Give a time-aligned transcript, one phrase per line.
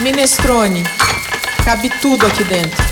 [0.00, 0.84] Minestrone.
[1.64, 2.84] Cabe tudo aqui dentro.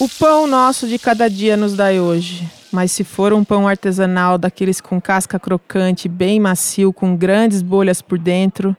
[0.00, 2.44] O pão nosso de cada dia nos dai hoje.
[2.72, 8.02] Mas se for um pão artesanal daqueles com casca crocante, bem macio, com grandes bolhas
[8.02, 8.76] por dentro,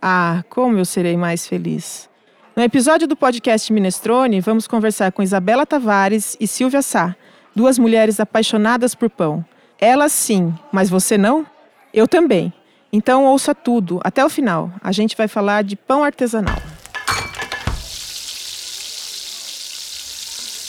[0.00, 2.08] ah, como eu serei mais feliz.
[2.54, 7.16] No episódio do podcast Minestrone, vamos conversar com Isabela Tavares e Silvia Sá,
[7.54, 9.44] duas mulheres apaixonadas por pão.
[9.76, 11.44] Elas sim, mas você não?
[11.92, 12.52] Eu também.
[12.96, 14.72] Então ouça tudo, até o final.
[14.82, 16.56] A gente vai falar de pão artesanal.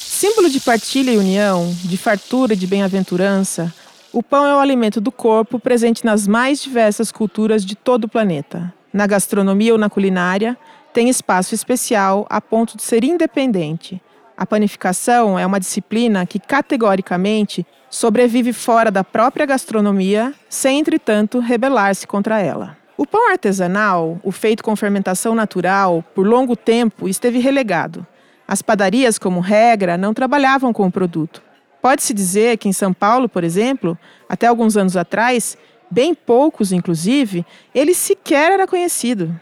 [0.09, 3.73] Símbolo de partilha e união, de fartura e de bem-aventurança,
[4.11, 8.09] o pão é o alimento do corpo presente nas mais diversas culturas de todo o
[8.09, 8.73] planeta.
[8.91, 10.57] Na gastronomia ou na culinária,
[10.91, 14.01] tem espaço especial a ponto de ser independente.
[14.37, 22.05] A panificação é uma disciplina que categoricamente sobrevive fora da própria gastronomia, sem, entretanto, rebelar-se
[22.05, 22.77] contra ela.
[22.95, 28.05] O pão artesanal, o feito com fermentação natural, por longo tempo esteve relegado.
[28.47, 31.41] As padarias, como regra, não trabalhavam com o produto.
[31.81, 33.97] Pode-se dizer que em São Paulo, por exemplo,
[34.29, 35.57] até alguns anos atrás,
[35.89, 39.33] bem poucos inclusive, ele sequer era conhecido.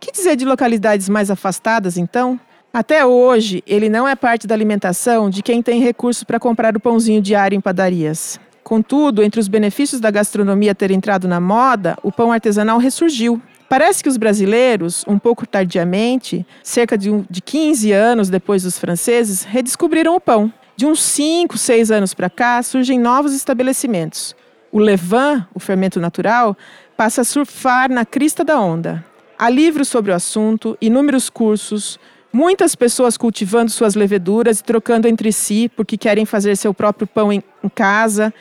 [0.00, 2.38] Que dizer de localidades mais afastadas, então?
[2.76, 6.80] Até hoje, ele não é parte da alimentação de quem tem recurso para comprar o
[6.80, 8.38] pãozinho diário em padarias.
[8.62, 13.40] Contudo, entre os benefícios da gastronomia ter entrado na moda, o pão artesanal ressurgiu.
[13.66, 19.42] Parece que os brasileiros, um pouco tardiamente, cerca de, de 15 anos depois dos franceses,
[19.42, 20.52] redescobriram o pão.
[20.76, 24.36] De uns 5, 6 anos para cá, surgem novos estabelecimentos.
[24.70, 26.54] O levain, o fermento natural,
[26.94, 29.02] passa a surfar na crista da onda.
[29.38, 31.98] Há livros sobre o assunto, inúmeros cursos,
[32.36, 37.32] muitas pessoas cultivando suas leveduras e trocando entre si porque querem fazer seu próprio pão
[37.32, 38.32] em, em casa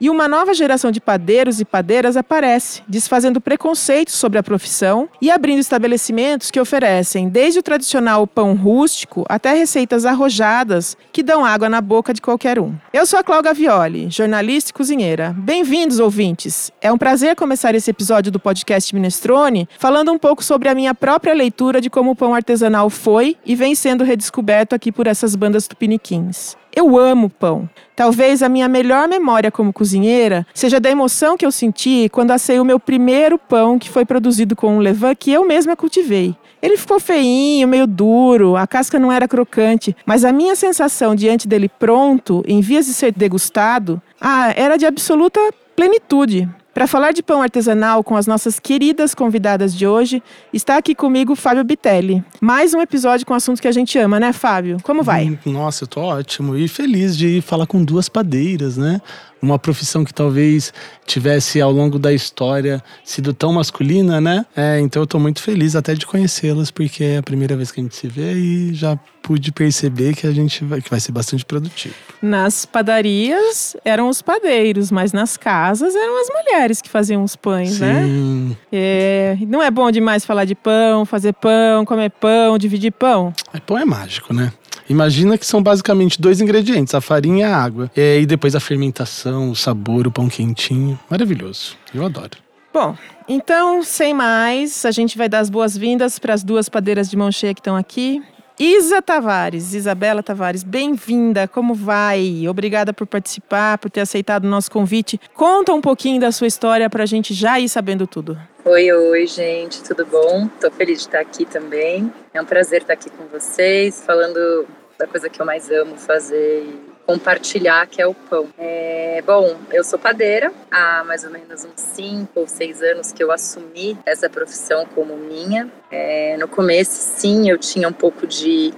[0.00, 5.30] e uma nova geração de padeiros e padeiras aparece, desfazendo preconceitos sobre a profissão e
[5.30, 11.68] abrindo estabelecimentos que oferecem desde o tradicional pão rústico até receitas arrojadas que dão água
[11.68, 12.74] na boca de qualquer um.
[12.92, 15.34] Eu sou a Cláudia Violi, jornalista e cozinheira.
[15.36, 16.72] Bem-vindos, ouvintes!
[16.80, 20.94] É um prazer começar esse episódio do podcast Minestrone falando um pouco sobre a minha
[20.94, 25.36] própria leitura de como o pão artesanal foi e vem sendo redescoberto aqui por essas
[25.36, 26.56] bandas tupiniquins.
[26.74, 27.68] Eu amo pão.
[27.96, 32.58] Talvez a minha melhor memória como cozinheira seja da emoção que eu senti quando assei
[32.60, 36.34] o meu primeiro pão que foi produzido com um levain que eu mesma cultivei.
[36.62, 41.48] Ele ficou feinho, meio duro, a casca não era crocante, mas a minha sensação diante
[41.48, 45.40] dele pronto, em vias de ser degustado, ah, era de absoluta
[45.74, 46.48] plenitude.
[46.80, 51.36] Para falar de pão artesanal com as nossas queridas convidadas de hoje, está aqui comigo
[51.36, 52.24] Fábio Bitelli.
[52.40, 54.78] Mais um episódio com um assunto que a gente ama, né, Fábio?
[54.82, 55.28] Como vai?
[55.28, 58.98] Hum, nossa, eu tô ótimo e feliz de falar com duas padeiras, né?
[59.42, 60.72] Uma profissão que talvez
[61.06, 64.46] tivesse ao longo da história sido tão masculina, né?
[64.56, 67.80] É, então eu tô muito feliz até de conhecê-las, porque é a primeira vez que
[67.80, 71.12] a gente se vê e já pude perceber que a gente vai, que vai ser
[71.12, 71.94] bastante produtivo.
[72.22, 77.80] Nas padarias eram os padeiros, mas nas casas eram as mulheres que faziam os pães,
[77.80, 78.02] né?
[78.04, 78.48] Sim.
[78.50, 78.56] né?
[78.72, 83.32] É, não é bom demais falar de pão, fazer pão, comer pão, dividir pão?
[83.52, 84.52] É, pão é mágico, né?
[84.90, 87.88] Imagina que são basicamente dois ingredientes, a farinha e a água.
[87.96, 90.98] E depois a fermentação, o sabor, o pão quentinho.
[91.08, 91.76] Maravilhoso.
[91.94, 92.32] Eu adoro.
[92.74, 92.96] Bom,
[93.28, 97.30] então, sem mais, a gente vai dar as boas-vindas para as duas padeiras de mão
[97.30, 98.20] cheia que estão aqui.
[98.58, 102.48] Isa Tavares, Isabela Tavares, bem-vinda, como vai?
[102.48, 105.20] Obrigada por participar, por ter aceitado o nosso convite.
[105.34, 108.36] Conta um pouquinho da sua história para a gente já ir sabendo tudo.
[108.64, 110.48] Oi, oi, gente, tudo bom?
[110.52, 112.12] Estou feliz de estar aqui também.
[112.34, 114.66] É um prazer estar aqui com vocês, falando
[115.00, 118.48] da coisa que eu mais amo fazer e compartilhar, que é o pão.
[118.58, 123.24] É, bom, eu sou padeira há mais ou menos uns 5 ou 6 anos que
[123.24, 125.72] eu assumi essa profissão como minha.
[125.90, 128.74] É, no começo, sim, eu tinha um pouco de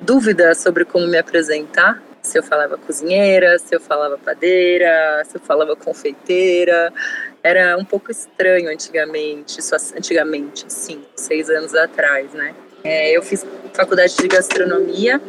[0.00, 2.02] dúvida sobre como me apresentar.
[2.20, 6.92] Se eu falava cozinheira, se eu falava padeira, se eu falava confeiteira.
[7.40, 12.52] Era um pouco estranho antigamente, isso antigamente, sim, seis anos atrás, né?
[12.84, 15.20] É, eu fiz faculdade de gastronomia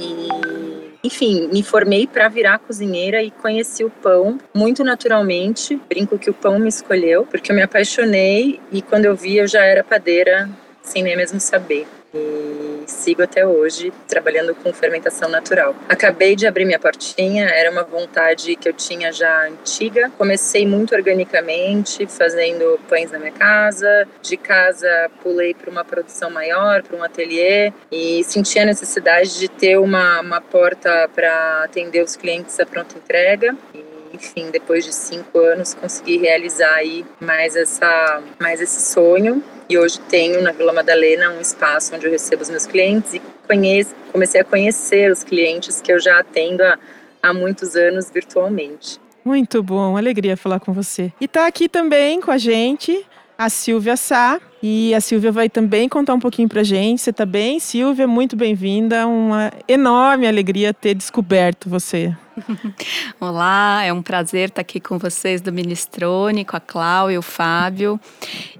[0.00, 5.80] e, enfim, me formei para virar cozinheira e conheci o pão muito naturalmente.
[5.88, 9.46] Brinco que o pão me escolheu, porque eu me apaixonei e quando eu vi eu
[9.46, 10.48] já era padeira
[10.82, 11.86] sem nem mesmo saber.
[12.12, 15.74] E sigo até hoje trabalhando com fermentação natural.
[15.88, 20.10] Acabei de abrir minha portinha, era uma vontade que eu tinha já antiga.
[20.18, 24.08] Comecei muito organicamente, fazendo pães na minha casa.
[24.22, 29.48] De casa, pulei para uma produção maior, para um ateliê e senti a necessidade de
[29.48, 33.56] ter uma, uma porta para atender os clientes à pronta entrega.
[33.74, 39.42] E enfim, depois de cinco anos, consegui realizar aí mais, essa, mais esse sonho.
[39.68, 43.22] E hoje tenho na Vila Madalena um espaço onde eu recebo os meus clientes e
[43.46, 46.78] conheço, comecei a conhecer os clientes que eu já atendo há,
[47.22, 49.00] há muitos anos virtualmente.
[49.24, 51.12] Muito bom, alegria falar com você.
[51.20, 53.06] E está aqui também com a gente
[53.40, 54.38] a Silvia Sá.
[54.62, 57.00] E a Silvia vai também contar um pouquinho pra gente.
[57.00, 58.06] Você tá bem, Silvia?
[58.06, 59.06] Muito bem-vinda.
[59.06, 62.14] Uma enorme alegria ter descoberto você.
[63.18, 67.22] Olá, é um prazer estar aqui com vocês do Ministrone, com a Cláudia e o
[67.22, 67.98] Fábio,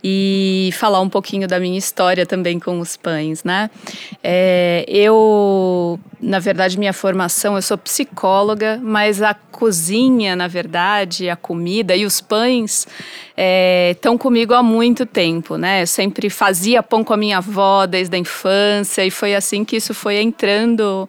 [0.02, 3.70] e falar um pouquinho da minha história também com os pães, né?
[4.22, 11.36] É, eu, na verdade, minha formação, eu sou psicóloga, mas a cozinha, na verdade, a
[11.36, 12.86] comida e os pães
[13.90, 15.82] estão é, comigo há muito tempo, né?
[15.82, 19.76] Eu sempre fazia pão com a minha avó desde a infância e foi assim que
[19.76, 21.08] isso foi entrando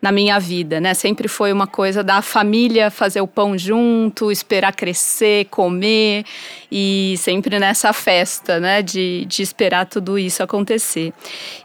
[0.00, 0.94] na minha vida, né?
[0.94, 6.24] Sempre foi uma coisa da família fazer o pão junto, esperar crescer, comer
[6.72, 8.80] e sempre nessa festa, né?
[8.80, 11.12] De, de esperar tudo isso acontecer.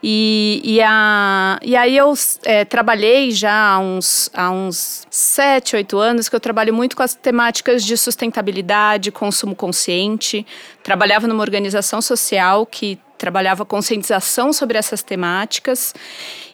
[0.03, 5.97] E, e, a, e aí eu é, trabalhei já há uns, há uns sete, oito
[5.97, 10.45] anos que eu trabalho muito com as temáticas de sustentabilidade, consumo consciente.
[10.83, 15.95] Trabalhava numa organização social que trabalhava conscientização sobre essas temáticas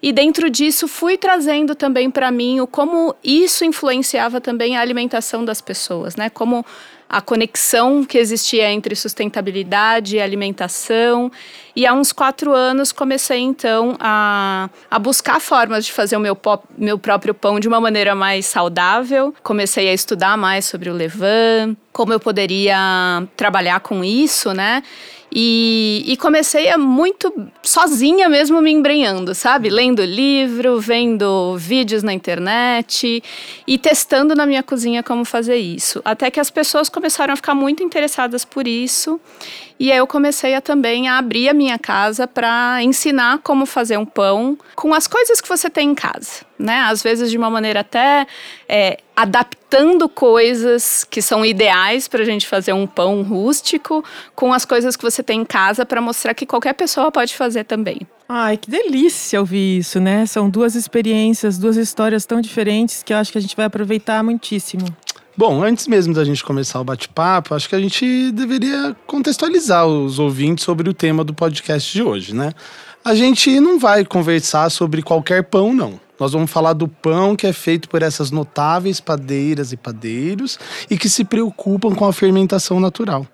[0.01, 5.43] e dentro disso fui trazendo também para mim o como isso influenciava também a alimentação
[5.43, 6.29] das pessoas, né?
[6.29, 6.65] Como
[7.09, 11.29] a conexão que existia entre sustentabilidade e alimentação.
[11.75, 16.37] E há uns quatro anos comecei então a, a buscar formas de fazer o meu,
[16.37, 19.35] pop, meu próprio pão de uma maneira mais saudável.
[19.43, 24.81] Comecei a estudar mais sobre o levain, como eu poderia trabalhar com isso, né?
[25.33, 27.33] E, e, comecei a muito
[27.63, 29.69] sozinha mesmo me embrenhando, sabe?
[29.69, 33.23] Lendo livro, vendo vídeos na internet
[33.65, 36.01] e testando na minha cozinha como fazer isso.
[36.03, 39.21] Até que as pessoas começaram a ficar muito interessadas por isso.
[39.79, 43.97] E aí eu comecei a, também a abrir a minha casa para ensinar como fazer
[43.97, 46.81] um pão com as coisas que você tem em casa, né?
[46.81, 48.25] Às vezes de uma maneira até
[48.69, 54.03] é, adaptando coisas que são ideais para a gente fazer um pão rústico
[54.35, 57.65] com as coisas que você tem em casa para mostrar que qualquer pessoa pode fazer
[57.65, 58.01] também.
[58.29, 60.25] Ai, que delícia ouvir isso, né?
[60.25, 64.23] São duas experiências, duas histórias tão diferentes que eu acho que a gente vai aproveitar
[64.23, 64.85] muitíssimo.
[65.35, 70.19] Bom, antes mesmo da gente começar o bate-papo, acho que a gente deveria contextualizar os
[70.19, 72.53] ouvintes sobre o tema do podcast de hoje, né?
[73.03, 75.99] A gente não vai conversar sobre qualquer pão, não.
[76.21, 80.95] Nós vamos falar do pão que é feito por essas notáveis padeiras e padeiros e
[80.95, 83.25] que se preocupam com a fermentação natural,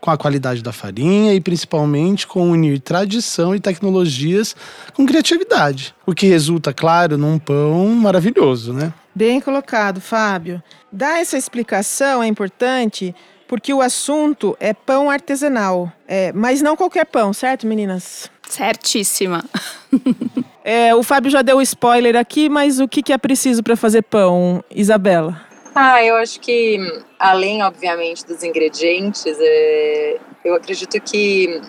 [0.00, 4.54] com a qualidade da farinha e principalmente com unir tradição e tecnologias
[4.94, 8.94] com criatividade, o que resulta, claro, num pão maravilhoso, né?
[9.12, 10.62] Bem colocado, Fábio.
[10.92, 13.12] Dar essa explicação é importante
[13.48, 15.92] porque o assunto é pão artesanal.
[16.06, 18.30] É, mas não qualquer pão, certo, meninas?
[18.48, 19.44] Certíssima.
[20.66, 24.02] é, o Fábio já deu spoiler aqui, mas o que, que é preciso para fazer
[24.02, 25.40] pão, Isabela?
[25.72, 26.76] Ah, eu acho que,
[27.16, 31.60] além, obviamente, dos ingredientes, é, eu acredito que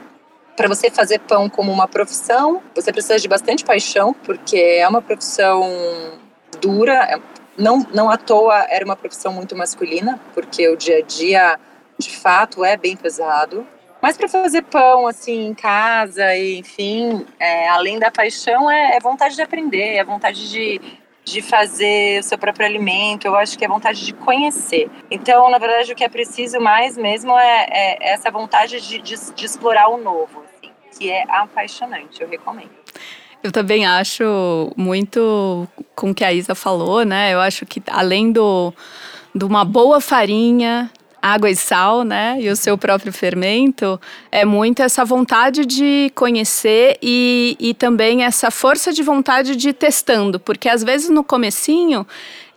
[0.56, 5.04] para você fazer pão como uma profissão, você precisa de bastante paixão, porque é uma
[5.04, 5.62] profissão
[6.60, 7.20] dura, é
[7.56, 11.60] não, não à toa era uma profissão muito masculina, porque o dia a dia,
[12.00, 13.64] de fato, é bem pesado.
[14.08, 19.02] Mas para fazer pão, assim, em casa, e, enfim, é, além da paixão, é, é,
[19.02, 20.80] vontade de aprender, é vontade de,
[21.26, 24.90] de fazer o seu próprio alimento, eu acho que é vontade de conhecer.
[25.12, 29.34] Então, na verdade, o que é preciso mais mesmo é, é essa vontade de, de,
[29.34, 32.72] de explorar o novo, assim, que é apaixonante, eu recomendo.
[33.44, 37.34] Eu também acho muito com o que a Isa falou, né?
[37.34, 38.74] Eu acho que além do
[39.36, 40.90] de uma boa farinha,
[41.34, 42.38] água e sal, né?
[42.40, 44.00] E o seu próprio fermento,
[44.32, 49.74] é muito essa vontade de conhecer e, e também essa força de vontade de ir
[49.74, 52.06] testando, porque às vezes no comecinho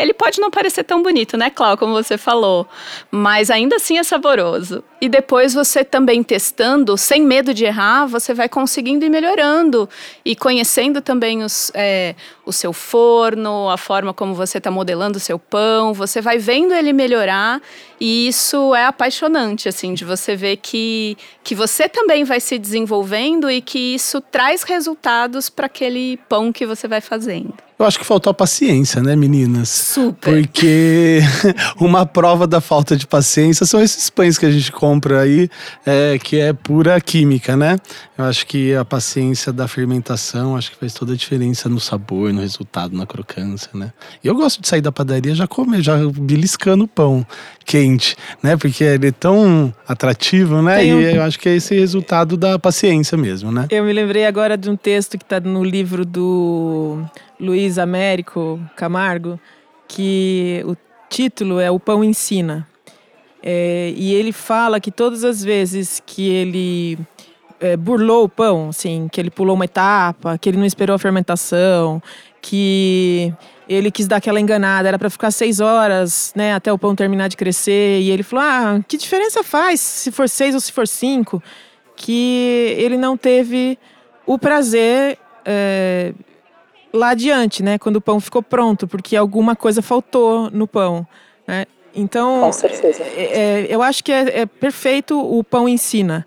[0.01, 2.67] ele pode não parecer tão bonito, né, Clau, como você falou,
[3.11, 4.83] mas ainda assim é saboroso.
[4.99, 9.89] E depois você também testando, sem medo de errar, você vai conseguindo ir melhorando
[10.25, 12.15] e conhecendo também os, é,
[12.47, 16.73] o seu forno, a forma como você está modelando o seu pão, você vai vendo
[16.73, 17.61] ele melhorar
[18.01, 23.51] e isso é apaixonante, assim, de você ver que, que você também vai se desenvolvendo
[23.51, 27.70] e que isso traz resultados para aquele pão que você vai fazendo.
[27.81, 29.71] Eu acho que faltou a paciência, né, meninas?
[29.71, 30.35] Super.
[30.35, 31.21] Porque
[31.81, 35.49] uma prova da falta de paciência são esses pães que a gente compra aí,
[35.87, 37.79] é, que é pura química, né?
[38.19, 42.35] Eu acho que a paciência da fermentação, acho que faz toda a diferença no sabor,
[42.35, 43.95] no resultado, na crocância, né?
[44.23, 47.27] E eu gosto de sair da padaria já comer, já beliscando o pão
[47.65, 48.59] quente, né?
[48.59, 50.85] Porque ele é tão atrativo, né?
[50.85, 53.69] E eu acho que é esse resultado da paciência mesmo, né?
[53.71, 57.03] Eu me lembrei agora de um texto que está no livro do
[57.41, 59.41] Luiz Américo Camargo,
[59.89, 60.77] que o
[61.09, 62.69] título é O Pão Ensina.
[63.43, 66.99] É, e ele fala que todas as vezes que ele
[67.59, 70.99] é, burlou o pão, assim, que ele pulou uma etapa, que ele não esperou a
[70.99, 72.03] fermentação,
[72.43, 73.33] que
[73.69, 77.29] ele quis dar aquela enganada, era para ficar seis horas, né, até o pão terminar
[77.29, 80.87] de crescer, e ele falou: ah, que diferença faz se for seis ou se for
[80.87, 81.43] cinco?
[81.97, 83.79] Que ele não teve
[84.27, 86.13] o prazer é,
[86.93, 87.79] lá adiante, né?
[87.79, 91.07] Quando o pão ficou pronto, porque alguma coisa faltou no pão.
[91.47, 91.67] Né?
[91.95, 93.03] Então, Com certeza.
[93.03, 96.27] É, é, eu acho que é, é, perfeito o pão ensina.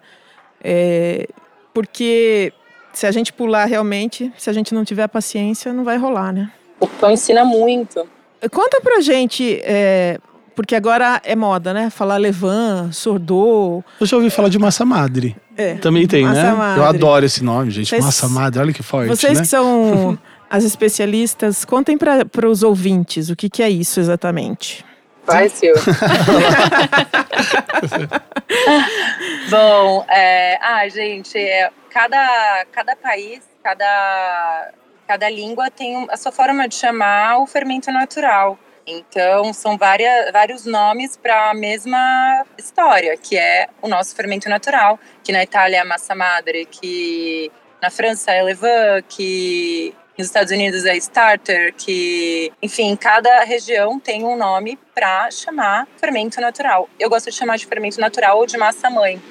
[0.63, 1.27] É,
[1.73, 2.53] porque
[2.93, 6.51] se a gente pular realmente, se a gente não tiver paciência, não vai rolar, né?
[6.79, 8.05] O pão ensina muito.
[8.51, 10.19] Conta pra gente, é,
[10.55, 11.89] porque agora é moda, né?
[11.89, 13.83] Falar levan, sordô.
[13.99, 15.35] Eu já ouvi falar de massa madre.
[15.55, 16.51] É, Também tem, massa né?
[16.51, 16.81] Madre.
[16.81, 17.89] Eu adoro esse nome, gente.
[17.89, 19.07] Vocês, massa madre, olha que forte.
[19.07, 19.41] Vocês né?
[19.41, 20.17] que são
[20.53, 24.85] as especialistas, contem para os ouvintes o que, que é isso exatamente.
[25.25, 25.73] Vai, Sil.
[29.49, 34.71] Bom, é, ah, gente, é, cada, cada país, cada,
[35.07, 38.59] cada língua tem a sua forma de chamar o fermento natural.
[38.85, 44.99] Então, são várias, vários nomes para a mesma história, que é o nosso fermento natural,
[45.23, 50.51] que na Itália é a massa madre, que na França é levain, que nos Estados
[50.51, 56.87] Unidos é starter, que, enfim, cada região tem um nome para chamar fermento natural.
[56.99, 59.21] Eu gosto de chamar de fermento natural ou de massa mãe,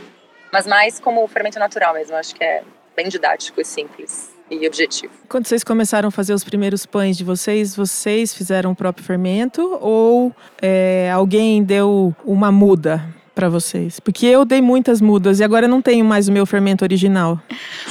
[0.53, 2.17] mas mais como fermento natural mesmo.
[2.17, 2.63] Acho que é
[2.97, 5.13] bem didático e simples e objetivo.
[5.29, 9.79] Quando vocês começaram a fazer os primeiros pães de vocês, vocês fizeram o próprio fermento
[9.81, 13.03] ou é, alguém deu uma muda
[13.35, 13.99] para vocês?
[14.01, 17.41] Porque eu dei muitas mudas e agora eu não tenho mais o meu fermento original.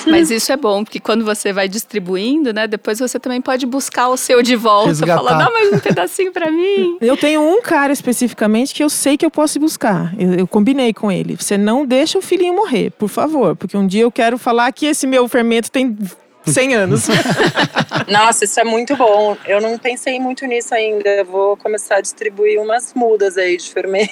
[0.07, 4.10] Mas isso é bom, porque quando você vai distribuindo, né, depois você também pode buscar
[4.10, 5.15] o seu de volta, Resgatar.
[5.17, 6.98] falar, dá mais um pedacinho para mim.
[7.01, 10.13] Eu tenho um cara especificamente que eu sei que eu posso buscar.
[10.17, 11.36] Eu, eu combinei com ele.
[11.36, 14.86] Você não deixa o filhinho morrer, por favor, porque um dia eu quero falar que
[14.86, 15.98] esse meu fermento tem
[16.45, 17.07] 100 anos.
[18.08, 19.38] Nossa, isso é muito bom.
[19.46, 21.24] Eu não pensei muito nisso ainda.
[21.24, 24.12] vou começar a distribuir umas mudas aí de fermento.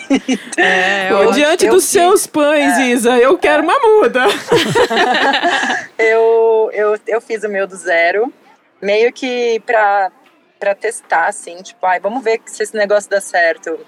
[0.57, 2.87] É, eu, diante dos seus pães, é.
[2.89, 4.25] Isa, eu quero uma muda.
[5.97, 8.33] eu, eu, eu fiz o meu do zero,
[8.81, 10.11] meio que pra,
[10.59, 13.79] pra testar, assim, tipo, ai, vamos ver se esse negócio dá certo.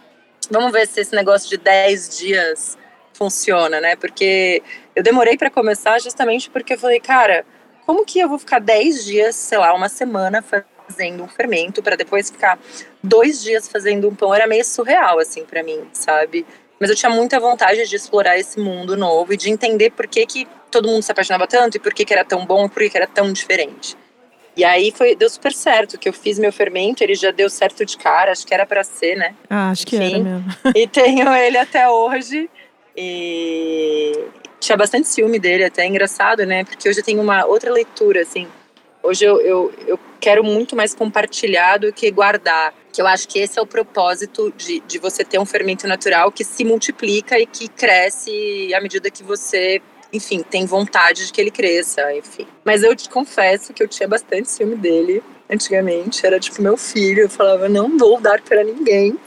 [0.50, 2.78] Vamos ver se esse negócio de 10 dias
[3.14, 3.96] funciona, né?
[3.96, 4.62] Porque
[4.96, 7.46] eu demorei para começar justamente porque eu falei, cara
[7.86, 11.96] como que eu vou ficar 10 dias, sei lá, uma semana fazendo um fermento para
[11.96, 12.60] depois ficar
[13.04, 14.34] dois dias fazendo um pão?
[14.34, 16.46] Era meio surreal, assim, para mim, sabe?
[16.80, 20.26] Mas eu tinha muita vontade de explorar esse mundo novo e de entender por que,
[20.26, 22.82] que todo mundo se apaixonava tanto e por que, que era tão bom e por
[22.82, 23.96] que, que era tão diferente.
[24.56, 27.86] E aí foi, deu super certo, que eu fiz meu fermento, ele já deu certo
[27.86, 29.36] de cara, acho que era para ser, né?
[29.50, 30.46] Ah, acho Enfim, que era mesmo.
[30.76, 32.50] e tenho ele até hoje.
[32.96, 34.26] E,
[34.62, 36.64] tinha bastante ciúme dele, até é engraçado, né?
[36.64, 38.48] Porque hoje eu tenho uma outra leitura, assim.
[39.02, 42.72] Hoje eu, eu, eu quero muito mais compartilhar do que guardar.
[42.94, 46.32] Que eu acho que esse é o propósito de, de você ter um fermento natural
[46.32, 49.82] que se multiplica e que cresce à medida que você,
[50.14, 52.46] enfim, tem vontade de que ele cresça, enfim.
[52.64, 56.24] Mas eu te confesso que eu tinha bastante ciúme dele antigamente.
[56.24, 57.24] Era tipo meu filho.
[57.24, 59.18] Eu falava, não vou dar para ninguém.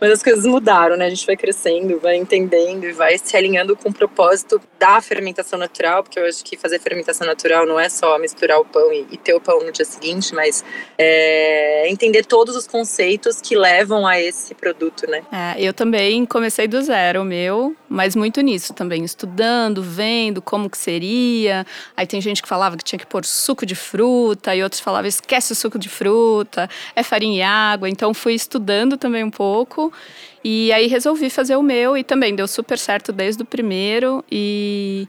[0.00, 1.06] Mas as coisas mudaram, né?
[1.06, 5.58] A gente vai crescendo, vai entendendo e vai se alinhando com o propósito da fermentação
[5.58, 9.06] natural, porque eu acho que fazer fermentação natural não é só misturar o pão e,
[9.10, 10.64] e ter o pão no dia seguinte, mas
[10.98, 15.22] é entender todos os conceitos que levam a esse produto, né?
[15.32, 20.68] É, eu também comecei do zero, o meu, mas muito nisso também, estudando, vendo como
[20.68, 21.66] que seria.
[21.96, 25.08] Aí tem gente que falava que tinha que pôr suco de fruta, e outros falavam
[25.08, 27.88] esquece o suco de fruta, é farinha e água.
[27.88, 29.85] Então fui estudando também um pouco
[30.44, 34.24] e aí resolvi fazer o meu e também deu super certo desde o primeiro.
[34.30, 35.08] E,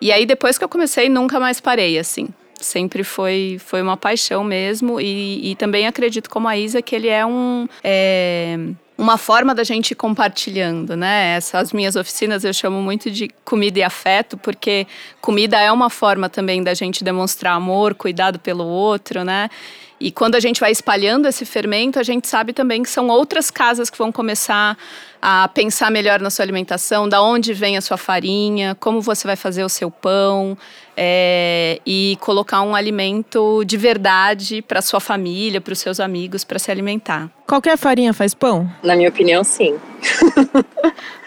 [0.00, 2.28] e aí depois que eu comecei, nunca mais parei, assim.
[2.54, 5.00] Sempre foi, foi uma paixão mesmo.
[5.00, 7.68] E, e também acredito, como a Isa, que ele é um.
[7.82, 8.58] É,
[8.98, 11.36] uma forma da gente ir compartilhando, né?
[11.36, 14.86] Essas minhas oficinas eu chamo muito de comida e afeto, porque
[15.20, 19.50] comida é uma forma também da gente demonstrar amor, cuidado pelo outro, né?
[19.98, 23.50] E quando a gente vai espalhando esse fermento, a gente sabe também que são outras
[23.50, 24.76] casas que vão começar
[25.20, 29.36] a pensar melhor na sua alimentação, da onde vem a sua farinha, como você vai
[29.36, 30.56] fazer o seu pão
[30.94, 36.58] é, e colocar um alimento de verdade para sua família, para os seus amigos, para
[36.58, 37.30] se alimentar.
[37.46, 38.70] Qualquer farinha faz pão?
[38.82, 39.78] Na minha opinião, sim.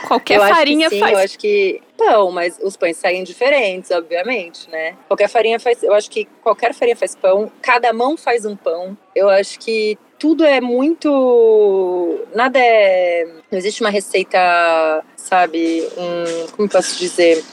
[0.07, 1.13] Qualquer eu farinha acho que sim, faz.
[1.13, 4.95] Eu acho que pão, mas os pães saem diferentes, obviamente, né?
[5.07, 5.83] Qualquer farinha faz.
[5.83, 7.51] Eu acho que qualquer farinha faz pão.
[7.61, 8.97] Cada mão faz um pão.
[9.13, 12.25] Eu acho que tudo é muito.
[12.33, 13.27] Nada é.
[13.51, 14.39] Não existe uma receita,
[15.17, 15.85] sabe?
[15.97, 17.43] Um, como posso dizer?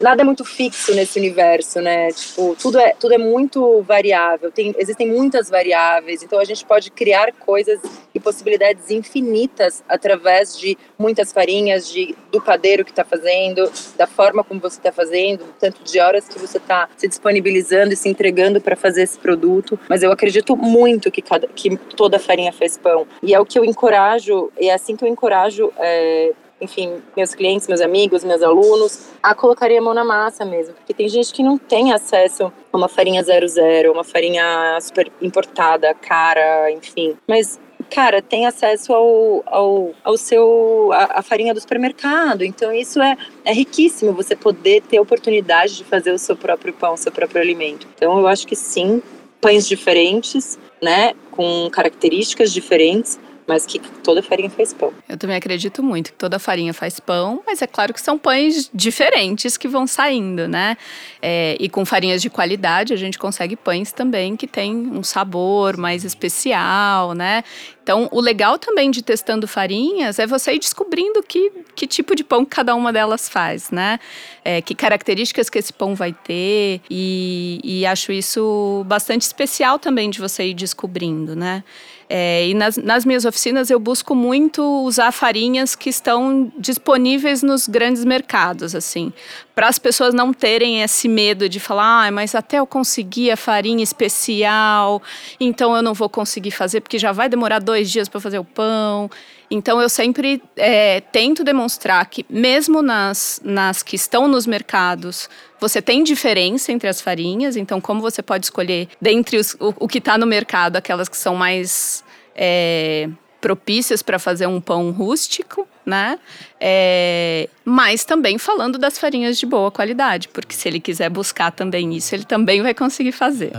[0.00, 2.10] Nada é muito fixo nesse universo, né?
[2.10, 4.50] Tipo, tudo é, tudo é muito variável.
[4.50, 6.22] Tem, existem muitas variáveis.
[6.22, 7.78] Então a gente pode criar coisas
[8.14, 14.42] e possibilidades infinitas através de muitas farinhas, de, do padeiro que está fazendo, da forma
[14.42, 18.58] como você está fazendo, tanto de horas que você está se disponibilizando e se entregando
[18.58, 19.78] para fazer esse produto.
[19.86, 23.06] Mas eu acredito muito que, cada, que toda farinha faz pão.
[23.22, 25.70] E é o que eu encorajo, e é assim que eu encorajo.
[25.76, 30.74] É, enfim, meus clientes, meus amigos, meus alunos, a colocar a mão na massa mesmo.
[30.74, 35.10] Porque tem gente que não tem acesso a uma farinha zero zero, uma farinha super
[35.20, 37.16] importada, cara, enfim.
[37.26, 37.58] Mas
[37.90, 42.42] cara, tem acesso ao, ao, ao seu a, a, farinha do supermercado.
[42.44, 46.72] Então isso é, é riquíssimo você poder ter a oportunidade de fazer o seu próprio
[46.72, 47.86] pão, o seu próprio alimento.
[47.94, 49.02] Então eu acho que sim,
[49.40, 53.18] pães diferentes, né, com características diferentes,
[53.50, 54.92] mas que toda farinha faz pão.
[55.08, 58.70] Eu também acredito muito que toda farinha faz pão, mas é claro que são pães
[58.72, 60.76] diferentes que vão saindo, né?
[61.20, 65.76] É, e com farinhas de qualidade a gente consegue pães também que tem um sabor
[65.76, 67.42] mais especial, né?
[67.82, 72.22] Então, o legal também de testando farinhas é você ir descobrindo que, que tipo de
[72.22, 73.98] pão cada uma delas faz, né?
[74.44, 76.80] É, que características que esse pão vai ter.
[76.88, 81.64] E, e acho isso bastante especial também de você ir descobrindo, né?
[82.12, 87.68] É, e nas, nas, minhas oficinas eu busco muito usar farinhas que estão disponíveis nos
[87.68, 89.12] grandes mercados, assim,
[89.60, 93.36] para as pessoas não terem esse medo de falar, ah, mas até eu conseguir a
[93.36, 95.02] farinha especial,
[95.38, 98.44] então eu não vou conseguir fazer porque já vai demorar dois dias para fazer o
[98.44, 99.10] pão.
[99.50, 105.28] Então eu sempre é, tento demonstrar que mesmo nas, nas que estão nos mercados
[105.60, 109.86] você tem diferença entre as farinhas, então como você pode escolher dentre os, o, o
[109.86, 112.02] que está no mercado aquelas que são mais
[112.34, 116.18] é, propícias para fazer um pão rústico, né?
[116.60, 121.94] É, mas também falando das farinhas de boa qualidade, porque se ele quiser buscar também
[121.96, 123.52] isso, ele também vai conseguir fazer.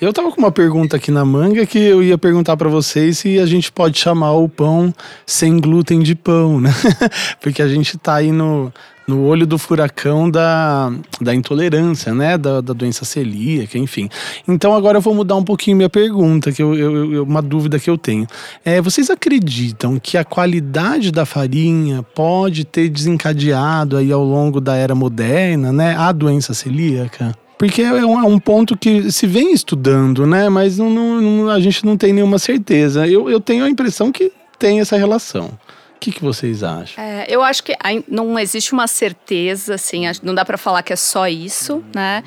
[0.00, 3.38] Eu tava com uma pergunta aqui na manga que eu ia perguntar para vocês se
[3.38, 4.92] a gente pode chamar o pão
[5.24, 6.70] sem glúten de pão, né?
[7.40, 8.72] porque a gente tá aí no,
[9.08, 12.36] no olho do furacão da, da intolerância, né?
[12.36, 14.10] Da, da doença celíaca, enfim.
[14.46, 17.80] Então agora eu vou mudar um pouquinho minha pergunta, que eu, eu, eu uma dúvida
[17.80, 18.26] que eu tenho.
[18.62, 24.76] É, vocês acreditam que a qualidade da farinha pode ter desencadeado aí ao longo da
[24.76, 25.96] era moderna, né?
[25.96, 27.34] A doença celíaca?
[27.58, 30.48] Porque é um, é um, ponto que se vem estudando, né?
[30.48, 33.08] Mas não, não, a gente não tem nenhuma certeza.
[33.08, 35.50] Eu, eu tenho a impressão que tem essa relação.
[35.98, 37.02] O que, que vocês acham?
[37.02, 37.74] É, eu acho que
[38.06, 41.84] não existe uma certeza, assim, não dá para falar que é só isso, uhum.
[41.92, 42.22] né?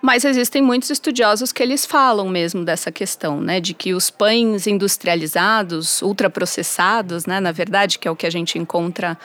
[0.00, 4.66] Mas existem muitos estudiosos que eles falam mesmo dessa questão, né, de que os pães
[4.66, 9.18] industrializados, ultraprocessados, né, na verdade, que é o que a gente encontra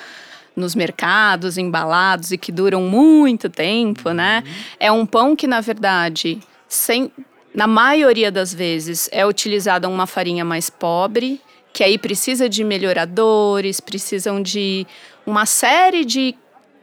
[0.54, 4.44] nos mercados, embalados e que duram muito tempo, né?
[4.46, 4.54] Uhum.
[4.78, 7.10] É um pão que, na verdade, sem,
[7.54, 11.40] na maioria das vezes, é utilizada uma farinha mais pobre,
[11.76, 14.88] que aí precisa de melhoradores, precisam de
[15.26, 16.34] uma série de,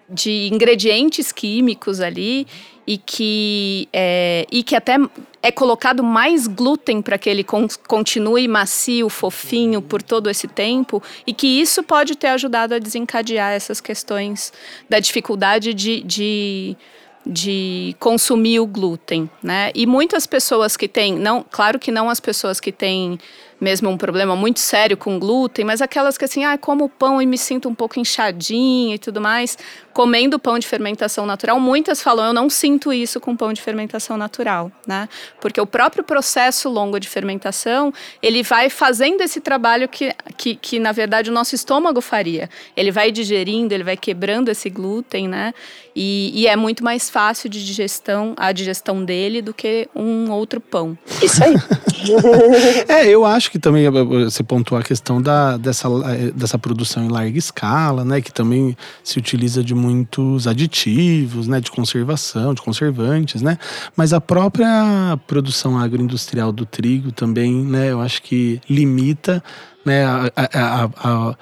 [0.06, 2.46] de ingredientes químicos ali
[2.86, 4.98] e que, é, e que até
[5.42, 11.02] é colocado mais glúten para que ele con continue macio, fofinho por todo esse tempo
[11.26, 14.52] e que isso pode ter ajudado a desencadear essas questões
[14.90, 16.76] da dificuldade de, de
[17.24, 19.70] de consumir o glúten, né?
[19.74, 23.16] E muitas pessoas que têm, não, claro que não as pessoas que têm
[23.62, 27.26] mesmo um problema muito sério com glúten, mas aquelas que assim, ah, como pão e
[27.26, 29.56] me sinto um pouco inchadinha e tudo mais,
[29.92, 34.16] comendo pão de fermentação natural, muitas falam, eu não sinto isso com pão de fermentação
[34.16, 35.08] natural, né?
[35.40, 40.80] Porque o próprio processo longo de fermentação, ele vai fazendo esse trabalho que, que, que
[40.80, 42.50] na verdade o nosso estômago faria.
[42.76, 45.54] Ele vai digerindo, ele vai quebrando esse glúten, né?
[45.94, 50.60] E, e é muito mais fácil de digestão, a digestão dele do que um outro
[50.60, 50.98] pão.
[51.22, 51.54] Isso aí.
[52.88, 55.86] é, eu acho que também você pontuou a questão da, dessa,
[56.34, 58.18] dessa produção em larga escala, né?
[58.22, 61.60] Que também se utiliza de muitos aditivos, né?
[61.60, 63.58] De conservação, de conservantes, né?
[63.94, 67.92] Mas a própria produção agroindustrial do trigo também, né?
[67.92, 69.44] Eu acho que limita
[69.84, 71.36] né, a, a, a,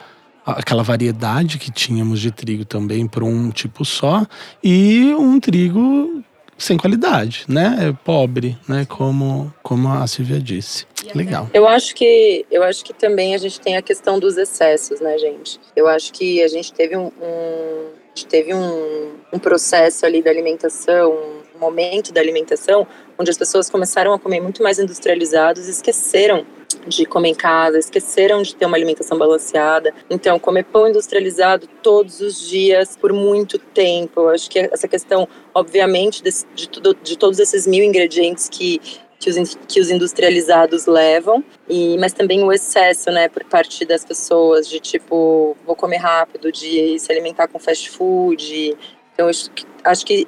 [0.47, 4.27] aquela variedade que tínhamos de trigo também para um tipo só
[4.65, 6.25] e um trigo
[6.61, 7.89] sem qualidade, né?
[7.89, 8.87] É pobre, né?
[8.89, 10.87] Como, como a Silvia disse.
[11.15, 11.49] Legal.
[11.53, 15.19] Eu acho que eu acho que também a gente tem a questão dos excessos, né,
[15.19, 15.59] gente?
[15.75, 20.21] Eu acho que a gente teve um, um a gente teve um, um processo ali
[20.21, 21.13] da alimentação,
[21.55, 22.87] um momento da alimentação,
[23.19, 26.45] onde as pessoas começaram a comer muito mais industrializados e esqueceram
[26.87, 29.93] de comer em casa, esqueceram de ter uma alimentação balanceada.
[30.09, 34.21] Então, comer pão industrializado todos os dias, por muito tempo.
[34.21, 38.81] Eu acho que essa questão, obviamente, de, de, tudo, de todos esses mil ingredientes que
[39.21, 44.03] que os, que os industrializados levam, e, mas também o excesso, né, por parte das
[44.03, 48.75] pessoas, de tipo, vou comer rápido, de se alimentar com fast food,
[49.21, 49.67] então, acho que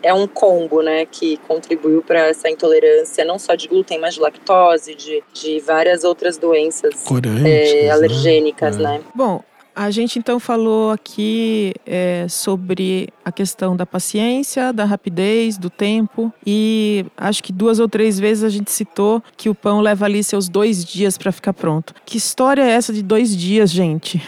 [0.02, 4.20] é um combo, né, que contribuiu para essa intolerância, não só de glúten, mas de
[4.20, 7.04] lactose, de, de várias outras doenças
[7.44, 8.98] é, alergênicas, né?
[8.98, 9.00] né?
[9.14, 9.42] Bom,
[9.74, 16.32] a gente então falou aqui é, sobre a questão da paciência, da rapidez, do tempo
[16.46, 20.22] e acho que duas ou três vezes a gente citou que o pão leva ali
[20.22, 21.94] seus dois dias para ficar pronto.
[22.04, 24.22] Que história é essa de dois dias, gente?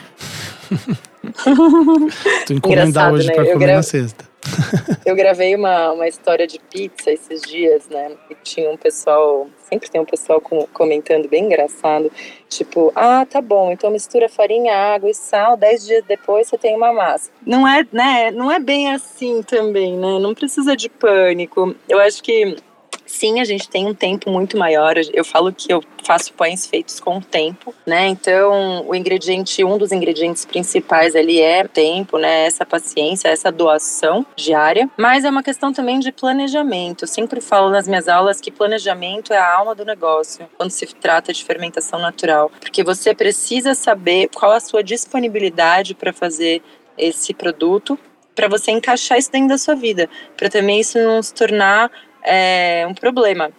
[2.47, 3.35] tu encomendar hoje né?
[3.35, 3.77] para comer gravo...
[3.77, 4.34] na sexta.
[5.05, 8.13] Eu gravei uma, uma história de pizza esses dias, né?
[8.31, 12.11] E tinha um pessoal, sempre tem um pessoal com, comentando bem engraçado,
[12.49, 16.77] tipo, ah, tá bom, então mistura farinha, água e sal, dez dias depois você tem
[16.77, 17.31] uma massa.
[17.47, 18.31] Não é, né?
[18.31, 20.19] Não é bem assim também, né?
[20.19, 21.75] Não precisa de pânico.
[21.89, 22.57] Eu acho que
[23.07, 24.95] sim, a gente tem um tempo muito maior.
[25.13, 28.09] Eu falo que eu faço pães feitos com tempo, né?
[28.09, 32.47] Então, o ingrediente, um dos ingredientes principais ali é tempo, né?
[32.47, 34.89] Essa paciência, essa doação diária.
[34.97, 37.05] Mas é uma questão também de planejamento.
[37.05, 40.87] Eu sempre falo nas minhas aulas que planejamento é a alma do negócio quando se
[40.87, 46.63] trata de fermentação natural, porque você precisa saber qual a sua disponibilidade para fazer
[46.97, 47.99] esse produto
[48.35, 51.91] para você encaixar isso dentro da sua vida, para também isso não se tornar
[52.25, 53.53] é, um problema.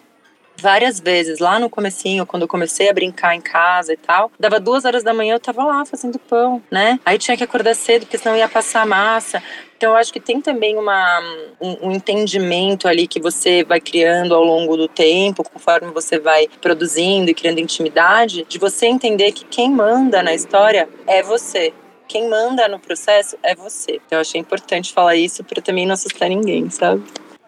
[0.57, 4.57] Várias vezes, lá no comecinho, quando eu comecei a brincar em casa e tal, dava
[4.57, 6.97] duas horas da manhã, eu tava lá fazendo pão, né?
[7.05, 9.43] Aí tinha que acordar cedo, porque senão ia passar massa.
[9.75, 11.19] Então, eu acho que tem também uma,
[11.59, 16.47] um, um, entendimento ali que você vai criando ao longo do tempo, conforme você vai
[16.61, 21.73] produzindo e criando intimidade, de você entender que quem manda na história é você.
[22.07, 23.99] Quem manda no processo é você.
[24.05, 27.03] Então, eu achei importante falar isso para também não assustar ninguém, sabe?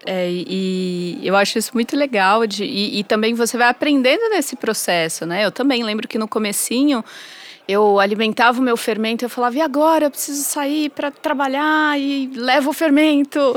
[0.10, 4.56] É, e eu acho isso muito legal de, e, e, também você vai aprendendo nesse
[4.56, 5.46] processo, né?
[5.46, 7.04] Eu também lembro que no comecinho
[7.68, 10.06] eu alimentava o meu fermento, eu falava, e agora?
[10.06, 13.54] Eu preciso sair para trabalhar e levo o fermento.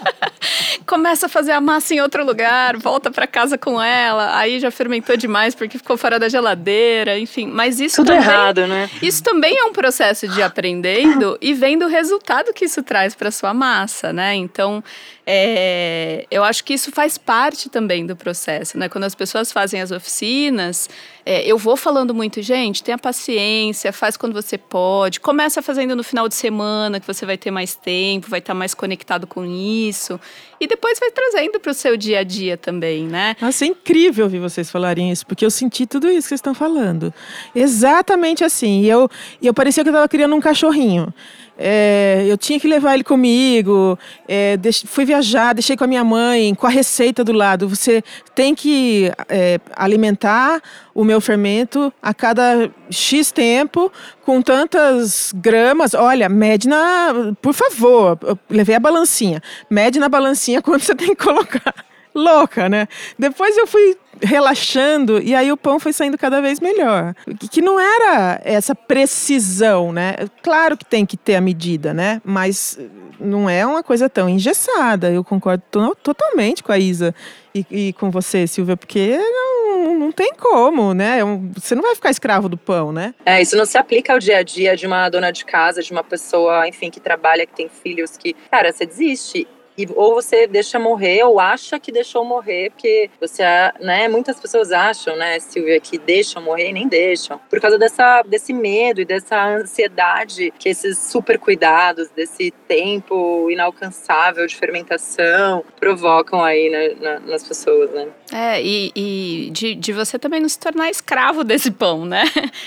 [0.86, 4.70] Começa a fazer a massa em outro lugar, volta para casa com ela, aí já
[4.70, 7.46] fermentou demais porque ficou fora da geladeira, enfim.
[7.46, 8.88] Mas isso Tudo também, errado, né?
[9.02, 13.30] Isso também é um processo de aprendendo e vendo o resultado que isso traz para
[13.30, 14.34] sua massa, né?
[14.34, 14.82] Então,
[15.28, 18.88] é, eu acho que isso faz parte também do processo, né?
[18.88, 20.88] Quando as pessoas fazem as oficinas,
[21.24, 26.04] é, eu vou falando muito, gente, tenha paciência, faz quando você pode, começa fazendo no
[26.04, 30.20] final de semana, que você vai ter mais tempo, vai estar mais conectado com isso,
[30.60, 33.34] e depois vai trazendo para o seu dia a dia também, né?
[33.40, 36.54] Nossa, é incrível ouvir vocês falarem isso, porque eu senti tudo isso que vocês estão
[36.54, 37.12] falando.
[37.52, 38.82] Exatamente assim.
[38.82, 39.10] E eu,
[39.42, 41.12] eu parecia que eu estava criando um cachorrinho.
[41.58, 43.98] É, eu tinha que levar ele comigo.
[44.28, 47.68] É, fui viajar, deixei com a minha mãe, com a receita do lado.
[47.68, 48.02] Você
[48.34, 50.60] tem que é, alimentar
[50.94, 53.90] o meu fermento a cada X tempo,
[54.24, 55.94] com tantas gramas.
[55.94, 57.34] Olha, mede na.
[57.40, 58.18] Por favor,
[58.50, 59.42] levei a balancinha.
[59.70, 61.74] Mede na balancinha quanto você tem que colocar.
[62.14, 62.88] Louca, né?
[63.18, 67.14] Depois eu fui relaxando e aí o pão foi saindo cada vez melhor.
[67.50, 70.14] Que não era essa precisão, né?
[70.42, 72.20] Claro que tem que ter a medida, né?
[72.24, 72.78] Mas
[73.18, 75.10] não é uma coisa tão engessada.
[75.10, 75.62] Eu concordo
[76.02, 77.14] totalmente com a Isa
[77.54, 81.20] e, e com você, Silvia, porque não, não tem como, né?
[81.20, 81.24] É
[81.54, 83.14] você não vai ficar escravo do pão, né?
[83.24, 85.92] É, isso não se aplica ao dia a dia de uma dona de casa, de
[85.92, 89.46] uma pessoa, enfim, que trabalha, que tem filhos, que, cara, você desiste
[89.76, 93.42] e ou você deixa morrer ou acha que deixou morrer, porque você,
[93.80, 98.22] né, muitas pessoas acham, né, Silvia, que deixam morrer e nem deixam, por causa dessa,
[98.22, 106.42] desse medo e dessa ansiedade que esses super cuidados, desse tempo inalcançável de fermentação provocam
[106.42, 108.08] aí né, na, nas pessoas, né.
[108.32, 112.24] É, e, e de, de você também não se tornar escravo desse pão, né?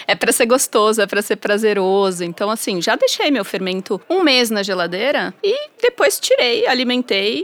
[0.08, 2.24] É para ser gostoso, é para ser prazeroso.
[2.24, 6.99] Então, assim, já deixei meu fermento um mês na geladeira e depois tirei, alimentei.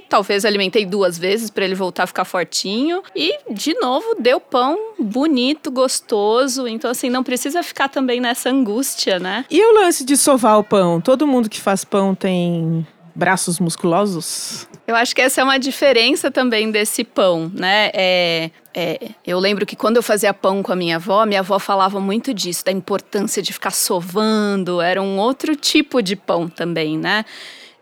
[0.10, 3.02] Talvez alimentei duas vezes para ele voltar a ficar fortinho.
[3.16, 6.68] E, de novo, deu pão bonito, gostoso.
[6.68, 9.46] Então, assim, não precisa ficar também nessa angústia, né?
[9.50, 11.00] E o lance de sovar o pão?
[11.02, 14.68] Todo mundo que faz pão tem braços musculosos?
[14.86, 17.90] Eu acho que essa é uma diferença também desse pão, né?
[17.94, 21.58] É, é, eu lembro que quando eu fazia pão com a minha avó, minha avó
[21.58, 26.98] falava muito disso, da importância de ficar sovando, era um outro tipo de pão também,
[26.98, 27.26] né?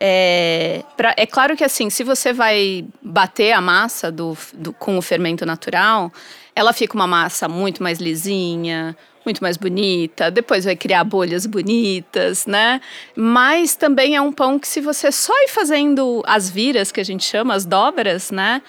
[0.05, 4.97] É, pra, é claro que assim, se você vai bater a massa do, do, com
[4.97, 6.11] o fermento natural,
[6.53, 12.45] ela fica uma massa muito mais lisinha, muito mais bonita, depois vai criar bolhas bonitas,
[12.45, 12.81] né?
[13.15, 17.05] Mas também é um pão que se você só ir fazendo as viras, que a
[17.05, 18.61] gente chama, as dobras, né?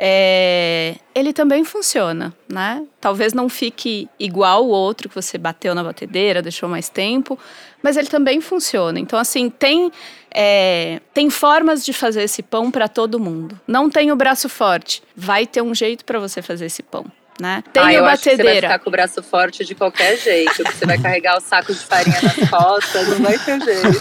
[0.00, 2.84] É, ele também funciona, né?
[3.00, 7.36] Talvez não fique igual o outro que você bateu na batedeira, deixou mais tempo,
[7.82, 9.00] mas ele também funciona.
[9.00, 9.90] Então, assim, tem,
[10.32, 13.58] é, tem formas de fazer esse pão para todo mundo.
[13.66, 17.04] Não tem o braço forte, vai ter um jeito para você fazer esse pão
[17.40, 17.62] né?
[17.72, 18.42] Tem ah, eu batedeira.
[18.42, 20.62] Você vai ficar com o braço forte de qualquer jeito.
[20.64, 24.00] Você vai carregar o saco de farinha nas costas, não vai ter jeito.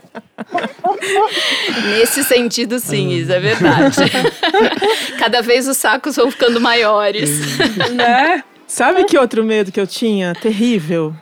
[1.90, 3.96] Nesse sentido, sim, isso é verdade.
[5.18, 7.58] Cada vez os sacos vão ficando maiores.
[7.92, 8.42] né?
[8.66, 11.14] Sabe que outro medo que eu tinha, terrível,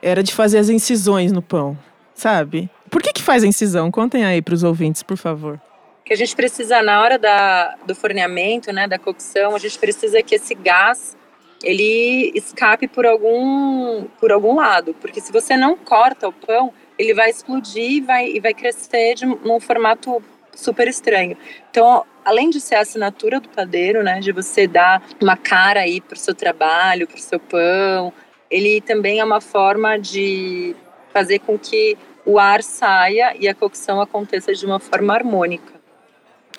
[0.00, 1.76] era de fazer as incisões no pão,
[2.14, 2.70] sabe?
[2.90, 3.90] Por que que faz a incisão?
[3.90, 5.60] Contem aí para os ouvintes, por favor
[6.04, 10.22] que a gente precisa na hora da, do forneamento, né, da cocção, a gente precisa
[10.22, 11.16] que esse gás
[11.62, 17.14] ele escape por algum por algum lado, porque se você não corta o pão, ele
[17.14, 20.22] vai explodir e vai, e vai crescer de num formato
[20.54, 21.36] super estranho.
[21.70, 26.00] Então, além de ser a assinatura do padeiro, né, de você dar uma cara aí
[26.00, 28.12] para o seu trabalho, para o seu pão,
[28.50, 30.76] ele também é uma forma de
[31.12, 35.74] fazer com que o ar saia e a cocção aconteça de uma forma harmônica.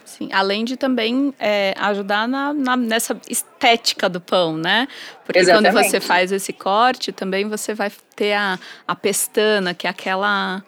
[0.05, 4.87] Sim, além de também é, ajudar na, na, nessa estética do pão, né?
[5.25, 5.73] Porque Exatamente.
[5.73, 10.63] quando você faz esse corte, também você vai ter a, a pestana, que é aquela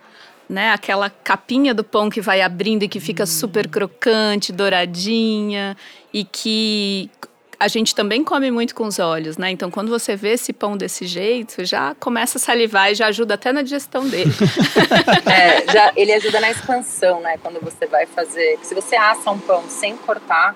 [0.50, 0.72] né?
[0.72, 5.76] Aquela capinha do pão que vai abrindo e que fica super crocante, douradinha
[6.14, 7.12] e que
[7.60, 9.50] a gente também come muito com os olhos, né?
[9.50, 13.34] Então, quando você vê esse pão desse jeito, já começa a salivar e já ajuda
[13.34, 14.32] até na digestão dele.
[15.26, 17.38] é, já, ele ajuda na expansão, né?
[17.42, 18.60] Quando você vai fazer.
[18.62, 20.56] Se você assa um pão sem cortar,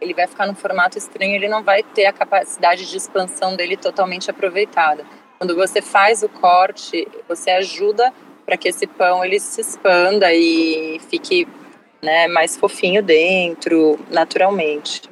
[0.00, 3.76] ele vai ficar num formato estranho, ele não vai ter a capacidade de expansão dele
[3.76, 5.06] totalmente aproveitada.
[5.38, 8.12] Quando você faz o corte, você ajuda
[8.44, 11.48] para que esse pão ele se expanda e fique
[12.02, 15.11] né, mais fofinho dentro, naturalmente.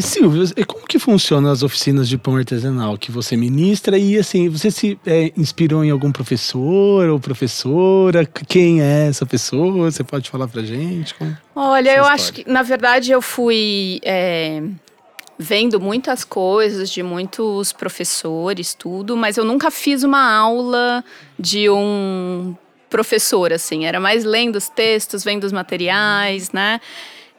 [0.00, 3.96] Silvio, como que funcionam as oficinas de pão artesanal que você ministra?
[3.96, 8.26] E assim, você se é, inspirou em algum professor ou professora?
[8.26, 9.90] Quem é essa pessoa?
[9.90, 11.14] Você pode falar pra gente?
[11.14, 14.62] Como Olha, eu acho que, na verdade, eu fui é,
[15.38, 21.02] vendo muitas coisas de muitos professores, tudo, mas eu nunca fiz uma aula
[21.38, 22.54] de um
[22.90, 23.86] professor, assim.
[23.86, 26.80] Era mais lendo os textos, vendo os materiais, né?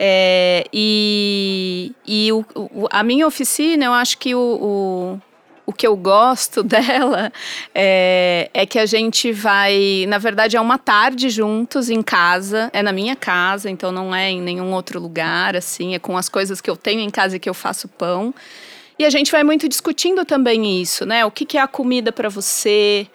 [0.01, 5.21] É, e e o, o, a minha oficina, eu acho que o, o,
[5.65, 7.31] o que eu gosto dela
[7.75, 10.05] é, é que a gente vai.
[10.07, 14.31] Na verdade, é uma tarde juntos em casa, é na minha casa, então não é
[14.31, 17.39] em nenhum outro lugar, assim, é com as coisas que eu tenho em casa e
[17.39, 18.33] que eu faço pão.
[18.97, 21.25] E a gente vai muito discutindo também isso, né?
[21.25, 23.07] O que, que é a comida para você?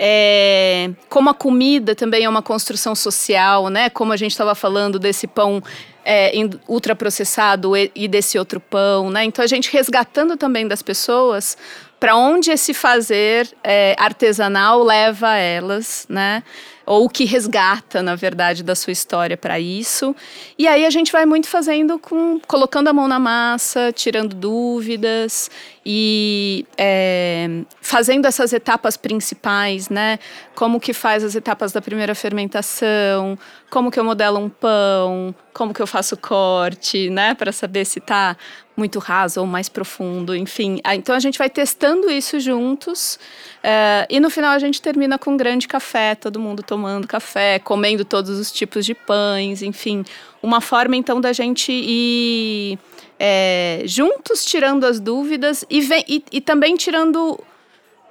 [0.00, 3.90] É, como a comida também é uma construção social, né?
[3.90, 5.62] Como a gente estava falando desse pão
[6.10, 6.32] é,
[6.66, 9.24] ultraprocessado e, desse outro pão, né?
[9.24, 11.54] Então a gente resgatando também das pessoas
[12.00, 16.42] para onde esse fazer é, artesanal leva elas, né?
[16.86, 20.16] Ou que resgata, na verdade, da sua história para isso.
[20.56, 25.50] E aí a gente vai muito fazendo com colocando a mão na massa, tirando dúvidas
[25.90, 30.18] e é, fazendo essas etapas principais, né?
[30.54, 33.38] Como que faz as etapas da primeira fermentação,
[33.70, 37.34] como que eu modelo um pão, como que eu faço corte, né?
[37.34, 38.36] Para saber se está
[38.76, 40.78] muito raso ou mais profundo, enfim.
[40.84, 43.18] Ah, então a gente vai testando isso juntos
[43.64, 47.58] uh, e no final a gente termina com um grande café, todo mundo tomando café,
[47.58, 50.04] comendo todos os tipos de pães, enfim.
[50.42, 52.78] Uma forma, então, da gente ir
[53.18, 57.38] é, juntos tirando as dúvidas e, vem, e, e também tirando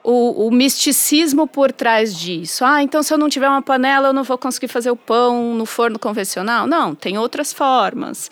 [0.04, 2.64] o, o, misticismo por trás disso.
[2.66, 5.54] Ah, então se eu não tiver uma panela, eu não vou conseguir fazer o pão
[5.54, 6.68] no forno convencional.
[6.68, 8.30] Não, tem outras formas.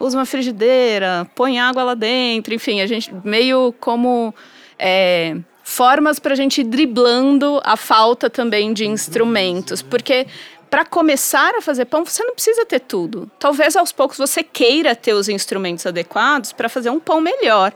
[0.00, 4.32] Usa uma frigideira, põe água lá dentro, enfim, a gente meio como
[4.78, 10.26] é, formas para a gente ir driblando a falta também de instrumentos, porque
[10.70, 13.30] para começar a fazer pão, você não precisa ter tudo.
[13.38, 17.72] Talvez aos poucos você queira ter os instrumentos adequados para fazer um pão melhor.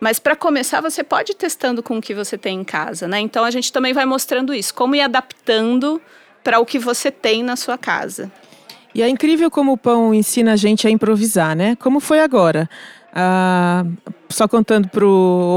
[0.00, 3.18] Mas para começar, você pode ir testando com o que você tem em casa, né?
[3.18, 6.00] Então a gente também vai mostrando isso, como ir adaptando
[6.44, 8.30] para o que você tem na sua casa.
[8.94, 11.76] E é incrível como o pão ensina a gente a improvisar, né?
[11.76, 12.68] Como foi agora.
[13.12, 13.84] Ah,
[14.28, 15.08] só contando para o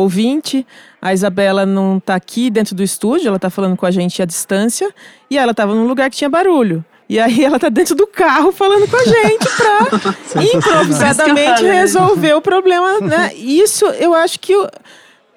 [0.02, 0.66] ouvinte,
[1.02, 4.26] a Isabela não está aqui dentro do estúdio, ela está falando com a gente à
[4.26, 4.94] distância
[5.30, 6.84] e ela estava num lugar que tinha barulho.
[7.10, 12.42] E aí ela está dentro do carro falando com a gente para improvisadamente resolver o
[12.42, 13.34] problema, né?
[13.36, 14.70] Isso eu acho que eu,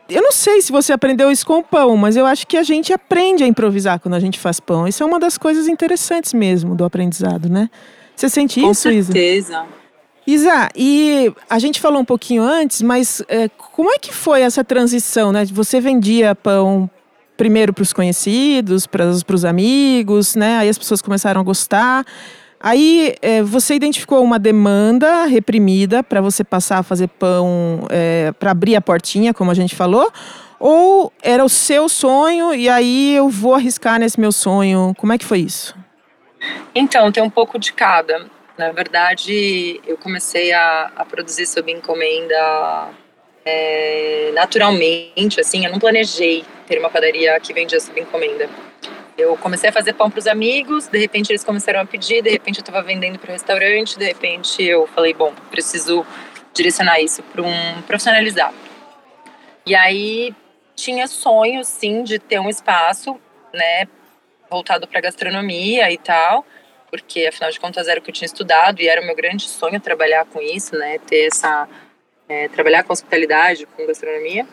[0.09, 2.63] eu não sei se você aprendeu isso com o pão, mas eu acho que a
[2.63, 4.87] gente aprende a improvisar quando a gente faz pão.
[4.87, 7.69] Isso é uma das coisas interessantes mesmo do aprendizado, né?
[8.15, 9.13] Você sente com isso, Isa?
[9.13, 9.65] Com certeza.
[10.27, 14.65] Isa, e a gente falou um pouquinho antes, mas é, como é que foi essa
[14.65, 15.45] transição, né?
[15.47, 16.89] Você vendia pão
[17.37, 20.59] primeiro para os conhecidos, para os amigos, né?
[20.59, 22.07] Aí as pessoas começaram a gostar.
[22.59, 28.53] Aí é, você identificou uma demanda reprimida para você passar a fazer pão, é, para
[28.53, 30.11] abrir a portinha, como a gente falou,
[30.59, 34.95] ou era o seu sonho e aí eu vou arriscar nesse meu sonho?
[34.97, 35.77] Como é que foi isso?
[36.75, 38.31] Então, tem um pouco de cada.
[38.57, 42.95] Na verdade, eu comecei a, a produzir sob encomenda
[43.45, 48.49] é, naturalmente, assim, eu não planejei ter uma padaria que vendia sob encomenda.
[49.19, 52.31] Eu comecei a fazer pão para os amigos, de repente eles começaram a pedir, de
[52.31, 56.05] repente eu estava vendendo para o restaurante, de repente eu falei, bom, preciso
[56.53, 58.53] direcionar isso para um profissionalizar.
[59.67, 60.35] E aí
[60.75, 63.21] tinha sonho, sim, de ter um espaço,
[63.53, 63.87] né,
[64.51, 66.45] voltado para gastronomia e tal,
[66.95, 69.49] porque afinal de contas era o que eu tinha estudado e era o meu grande
[69.49, 71.01] sonho trabalhar com isso, né?
[71.01, 71.69] Ter essa.
[72.29, 74.47] É, trabalhar com hospitalidade, com gastronomia.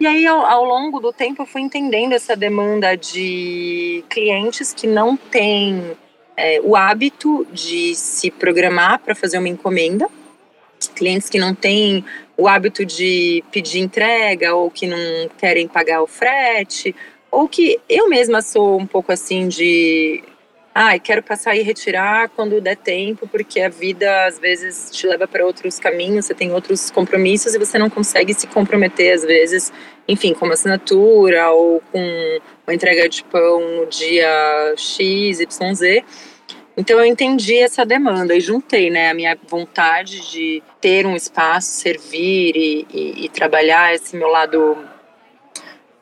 [0.00, 4.86] E aí, ao, ao, longo do tempo, eu fui entendendo essa demanda de clientes que
[4.86, 5.92] não têm
[6.36, 10.08] é, o hábito de se programar para fazer uma encomenda,
[10.96, 12.02] clientes que não têm
[12.36, 16.96] o hábito de pedir entrega ou que não querem pagar o frete,
[17.30, 20.24] ou que eu mesma sou um pouco assim de
[20.74, 25.28] ah, quero passar e retirar quando der tempo, porque a vida às vezes te leva
[25.28, 29.72] para outros caminhos, você tem outros compromissos e você não consegue se comprometer às vezes,
[30.08, 36.04] enfim, com uma assinatura ou com uma entrega de pão no dia X, Y, Z.
[36.74, 41.68] Então eu entendi essa demanda e juntei, né, a minha vontade de ter um espaço,
[41.68, 44.78] servir e, e, e trabalhar esse meu lado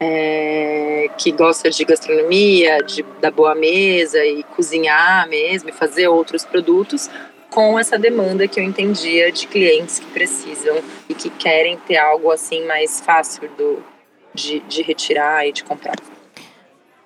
[0.00, 6.44] é, que gosta de gastronomia, de, da boa mesa e cozinhar mesmo e fazer outros
[6.44, 7.10] produtos,
[7.50, 12.30] com essa demanda que eu entendia de clientes que precisam e que querem ter algo
[12.30, 13.82] assim mais fácil do,
[14.32, 15.96] de, de retirar e de comprar.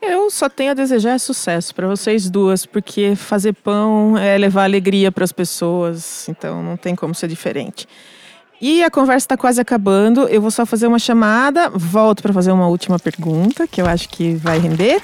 [0.00, 5.10] Eu só tenho a desejar sucesso para vocês duas, porque fazer pão é levar alegria
[5.10, 7.88] para as pessoas, então não tem como ser diferente.
[8.60, 10.28] E a conversa está quase acabando.
[10.28, 14.08] Eu vou só fazer uma chamada, volto para fazer uma última pergunta, que eu acho
[14.08, 15.02] que vai render.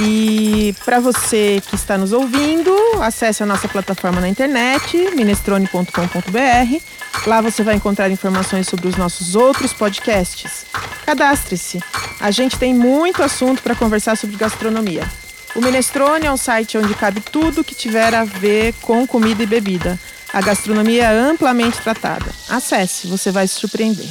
[0.00, 7.26] E para você que está nos ouvindo, acesse a nossa plataforma na internet, minestrone.com.br.
[7.26, 10.64] Lá você vai encontrar informações sobre os nossos outros podcasts.
[11.04, 11.80] Cadastre-se.
[12.20, 15.06] A gente tem muito assunto para conversar sobre gastronomia.
[15.54, 19.46] O Minestrone é um site onde cabe tudo que tiver a ver com comida e
[19.46, 19.98] bebida.
[20.32, 22.24] A gastronomia é amplamente tratada.
[22.48, 24.08] Acesse, você vai se surpreender.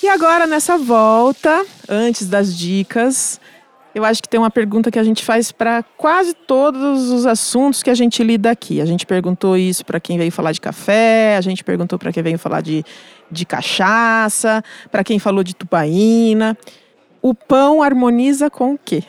[0.00, 3.40] E agora, nessa volta, antes das dicas,
[3.92, 7.82] eu acho que tem uma pergunta que a gente faz para quase todos os assuntos
[7.82, 8.80] que a gente lida aqui.
[8.80, 12.22] A gente perguntou isso para quem veio falar de café, a gente perguntou para quem
[12.22, 12.84] veio falar de,
[13.30, 16.56] de cachaça, para quem falou de tubaína.
[17.20, 19.02] O pão harmoniza com o quê?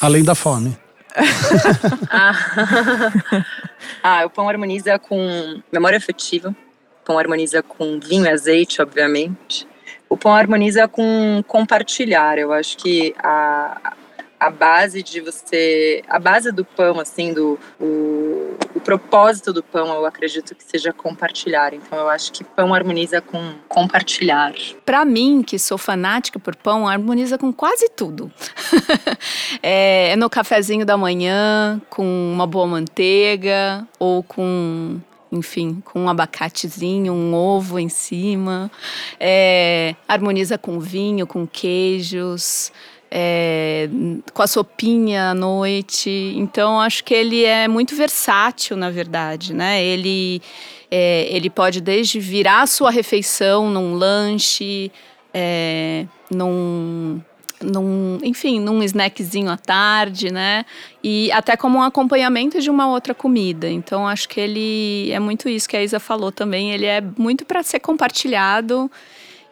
[0.00, 0.76] Além da fome
[4.02, 4.24] ah.
[4.24, 6.50] o pão harmoniza com memória afetiva.
[6.50, 9.66] O pão harmoniza com vinho e azeite, obviamente.
[10.08, 12.38] O pão harmoniza com compartilhar.
[12.38, 13.94] Eu acho que a,
[14.38, 16.02] a base de você.
[16.08, 17.58] A base do pão, assim, do.
[17.80, 21.72] O, o propósito do pão, eu acredito que seja compartilhar.
[21.74, 24.52] Então, eu acho que pão harmoniza com compartilhar.
[24.84, 28.30] Para mim, que sou fanática por pão, harmoniza com quase tudo.
[29.62, 37.12] É, no cafezinho da manhã, com uma boa manteiga ou com enfim, com um abacatezinho,
[37.12, 38.70] um ovo em cima.
[39.18, 42.72] É, harmoniza com vinho, com queijos,
[43.10, 43.88] é,
[44.32, 46.10] com a sopinha à noite.
[46.36, 49.82] Então, acho que ele é muito versátil, na verdade, né?
[49.82, 50.42] Ele,
[50.90, 54.90] é, ele pode desde virar a sua refeição num lanche,
[55.32, 57.20] é, num
[57.62, 60.64] num, enfim, num snackzinho à tarde, né?
[61.02, 63.68] E até como um acompanhamento de uma outra comida.
[63.68, 66.72] Então acho que ele é muito isso que a Isa falou também.
[66.72, 68.90] Ele é muito para ser compartilhado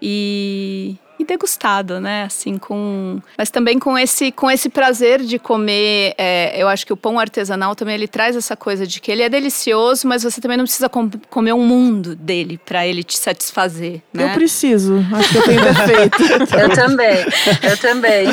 [0.02, 2.24] e e degustado, né?
[2.24, 3.20] Assim, com.
[3.36, 6.14] Mas também com esse, com esse prazer de comer.
[6.18, 9.22] É, eu acho que o pão artesanal também ele traz essa coisa de que ele
[9.22, 13.16] é delicioso, mas você também não precisa com comer um mundo dele para ele te
[13.16, 14.02] satisfazer.
[14.12, 14.24] Né?
[14.24, 15.04] Eu preciso.
[15.14, 16.22] Acho que eu tenho defeito.
[16.58, 17.26] eu também.
[17.62, 18.26] Eu também.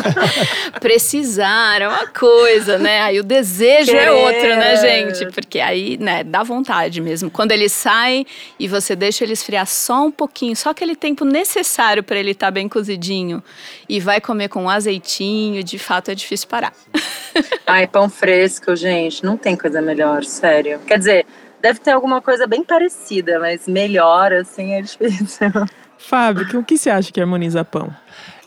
[0.80, 3.00] Precisar é uma coisa, né?
[3.02, 4.08] Aí o desejo Querer.
[4.08, 5.32] é outro, né, gente?
[5.32, 7.30] Porque aí, né, dá vontade mesmo.
[7.30, 8.24] Quando ele sai
[8.58, 12.32] e você deixa ele esfriar só um pouquinho, só aquele tempo necessário necessário para ele
[12.32, 13.42] estar tá bem cozidinho
[13.88, 16.72] e vai comer com azeitinho, de fato é difícil parar.
[17.66, 20.80] Ai, pão fresco, gente, não tem coisa melhor, sério.
[20.86, 21.26] Quer dizer,
[21.60, 25.50] deve ter alguma coisa bem parecida, mas melhor assim é difícil.
[25.98, 27.94] Fábio, o que você acha que harmoniza pão?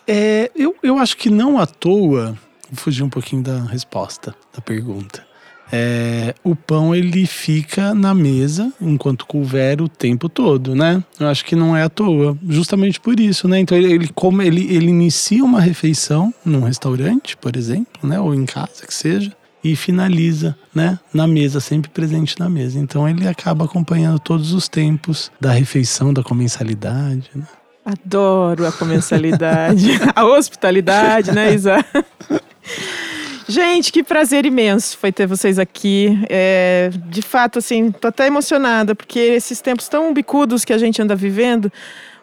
[0.07, 2.37] É, eu, eu acho que não à toa,
[2.69, 5.28] vou fugir um pouquinho da resposta, da pergunta
[5.72, 11.03] é, o pão ele fica na mesa enquanto couver o tempo todo, né?
[11.20, 13.59] Eu acho que não é à toa, justamente por isso, né?
[13.59, 18.20] Então ele, ele come, ele, ele inicia uma refeição num restaurante, por exemplo, né?
[18.20, 19.32] Ou em casa que seja,
[19.63, 20.99] e finaliza, né?
[21.13, 22.80] Na mesa, sempre presente na mesa.
[22.80, 27.45] Então ele acaba acompanhando todos os tempos da refeição, da comensalidade, né?
[27.86, 31.84] Adoro a comensalidade, a hospitalidade, né, Isa?
[33.49, 36.19] Gente, que prazer imenso foi ter vocês aqui.
[36.29, 41.01] É, de fato, assim, tô até emocionada, porque esses tempos tão bicudos que a gente
[41.01, 41.73] anda vivendo.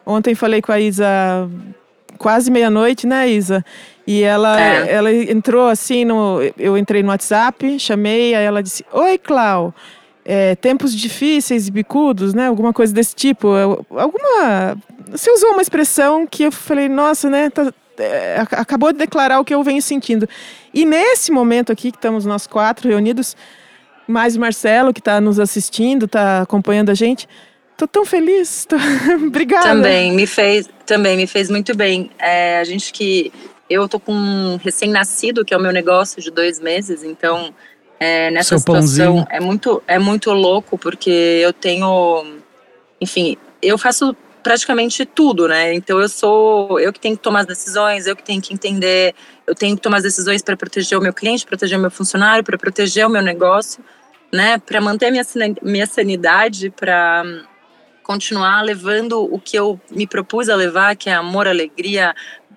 [0.05, 1.05] Ontem falei com a Isa
[2.17, 3.61] quase meia-noite, né, Isa?
[4.07, 4.89] E ela, é.
[4.89, 9.75] ela entrou assim, no, eu entrei no WhatsApp, chamei, aí ela disse: Oi, Clau.
[10.23, 12.47] É, tempos difíceis e bicudos, né?
[12.47, 13.49] Alguma coisa desse tipo.
[13.89, 14.77] Alguma.
[15.09, 17.49] Você usou uma expressão que eu falei, nossa, né?
[17.49, 17.73] Tá,
[18.51, 20.27] acabou de declarar o que eu venho sentindo.
[20.73, 23.35] E nesse momento aqui, que estamos nós quatro reunidos,
[24.07, 27.27] mais o Marcelo, que está nos assistindo, está acompanhando a gente,
[27.75, 28.65] tô tão feliz.
[28.65, 28.75] Tô...
[29.27, 29.67] Obrigada.
[29.67, 32.09] Também me fez, também me fez muito bem.
[32.17, 33.31] É, a gente que
[33.69, 37.53] eu tô com um recém-nascido, que é o meu negócio de dois meses, então
[37.99, 39.27] é, nessa Seu situação pãozinho.
[39.29, 42.25] é muito é muito louco porque eu tenho,
[43.01, 44.15] enfim, eu faço
[44.47, 45.73] praticamente tudo, né?
[45.73, 49.13] Então eu sou eu que tenho que tomar as decisões, eu que tenho que entender,
[49.45, 52.45] eu tenho que tomar as decisões para proteger o meu cliente, proteger o meu funcionário,
[52.45, 53.83] para proteger o meu negócio,
[54.31, 54.57] né?
[54.57, 55.25] Para manter minha
[55.61, 57.25] minha sanidade, para
[58.01, 62.15] continuar levando o que eu me propus a levar, que é amor, alegria,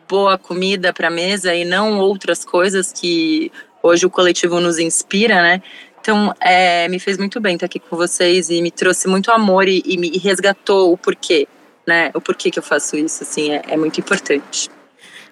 [0.08, 3.50] boa comida para mesa e não outras coisas que
[3.82, 5.60] hoje o coletivo nos inspira, né?
[6.00, 9.66] Então, é, me fez muito bem estar aqui com vocês e me trouxe muito amor
[9.66, 11.48] e, e me resgatou o porquê
[11.90, 12.12] né?
[12.14, 14.70] O porquê que eu faço isso, assim, é, é muito importante.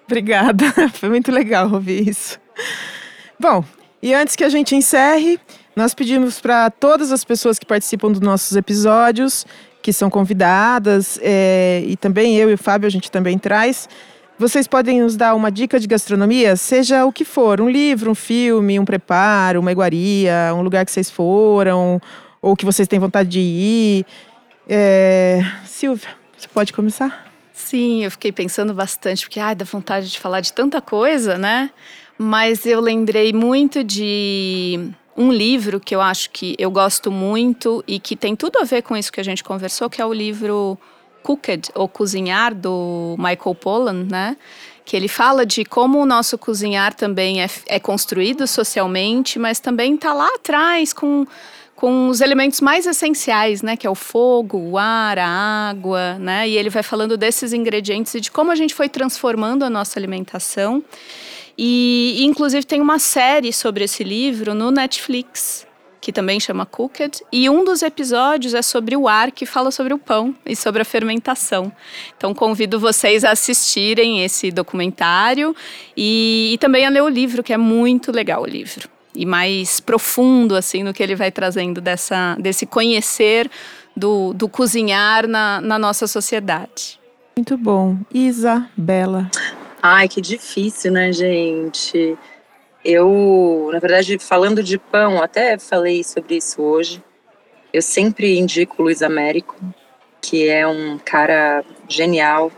[0.05, 2.37] Obrigada, foi muito legal ouvir isso.
[3.39, 3.63] Bom,
[4.03, 5.39] e antes que a gente encerre,
[5.73, 9.45] nós pedimos para todas as pessoas que participam dos nossos episódios,
[9.81, 13.87] que são convidadas, é, e também eu e o Fábio, a gente também traz.
[14.37, 18.15] Vocês podem nos dar uma dica de gastronomia, seja o que for, um livro, um
[18.15, 22.01] filme, um preparo, uma iguaria, um lugar que vocês foram,
[22.41, 24.05] ou que vocês têm vontade de ir.
[24.67, 25.41] É...
[25.65, 26.18] Silvia.
[26.39, 27.29] Você pode começar?
[27.51, 31.69] Sim, eu fiquei pensando bastante, porque ai, dá vontade de falar de tanta coisa, né?
[32.17, 37.99] Mas eu lembrei muito de um livro que eu acho que eu gosto muito e
[37.99, 40.77] que tem tudo a ver com isso que a gente conversou, que é o livro
[41.23, 44.37] Cooked, ou Cozinhar, do Michael Pollan, né?
[44.85, 49.95] Que ele fala de como o nosso cozinhar também é, é construído socialmente, mas também
[49.95, 51.27] está lá atrás com
[51.79, 56.47] com os elementos mais essenciais, né, que é o fogo, o ar, a água, né?
[56.49, 59.97] E ele vai falando desses ingredientes e de como a gente foi transformando a nossa
[59.97, 60.83] alimentação.
[61.57, 65.65] E, inclusive tem uma série sobre esse livro no Netflix,
[66.01, 69.93] que também chama Cooked, e um dos episódios é sobre o ar, que fala sobre
[69.93, 71.71] o pão e sobre a fermentação.
[72.17, 75.55] Então convido vocês a assistirem esse documentário
[75.95, 79.79] e, e também a ler o livro, que é muito legal o livro e mais
[79.79, 83.49] profundo assim no que ele vai trazendo dessa, desse conhecer
[83.95, 86.99] do, do cozinhar na, na nossa sociedade.
[87.37, 87.97] Muito bom.
[88.13, 89.29] Isabela.
[89.81, 92.17] Ai, que difícil, né, gente?
[92.83, 97.03] Eu, na verdade, falando de pão, até falei sobre isso hoje.
[97.71, 99.55] Eu sempre indico o Luiz Américo,
[100.21, 102.51] que é um cara genial.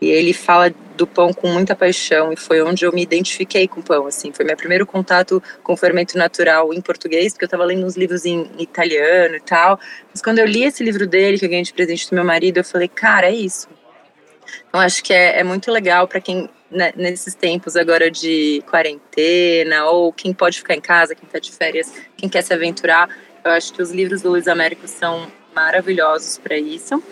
[0.00, 3.80] E ele fala do pão com muita paixão e foi onde eu me identifiquei com
[3.80, 4.32] o pão, assim.
[4.32, 8.24] Foi meu primeiro contato com fermento natural em português, porque eu estava lendo uns livros
[8.24, 9.78] em italiano e tal.
[10.10, 12.58] Mas quando eu li esse livro dele, que eu ganhei de presente do meu marido,
[12.58, 13.68] eu falei, cara, é isso.
[14.68, 19.86] Então acho que é, é muito legal para quem né, nesses tempos agora de quarentena
[19.86, 23.08] ou quem pode ficar em casa, quem está de férias, quem quer se aventurar.
[23.44, 27.02] Eu acho que os livros do Luiz Américo são maravilhosos para isso.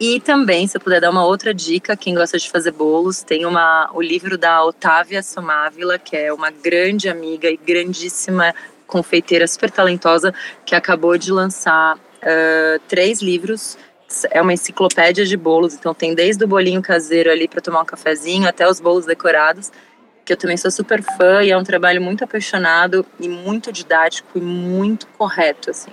[0.00, 3.44] E também, se eu puder dar uma outra dica, quem gosta de fazer bolos, tem
[3.44, 8.54] uma, o livro da Otávia Somávila, que é uma grande amiga e grandíssima
[8.86, 10.32] confeiteira super talentosa,
[10.64, 13.76] que acabou de lançar uh, três livros.
[14.30, 17.84] É uma enciclopédia de bolos, então tem desde o bolinho caseiro ali para tomar um
[17.84, 19.72] cafezinho até os bolos decorados,
[20.24, 24.38] que eu também sou super fã e é um trabalho muito apaixonado e muito didático
[24.38, 25.90] e muito correto, assim.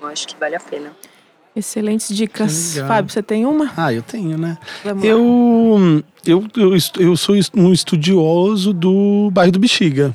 [0.00, 0.94] Eu acho que vale a pena.
[1.56, 2.76] Excelentes dicas.
[2.86, 3.70] Fábio, você tem uma?
[3.76, 4.56] Ah, eu tenho, né?
[5.02, 10.14] Eu, eu, eu, eu sou um estudioso do bairro do Bexiga.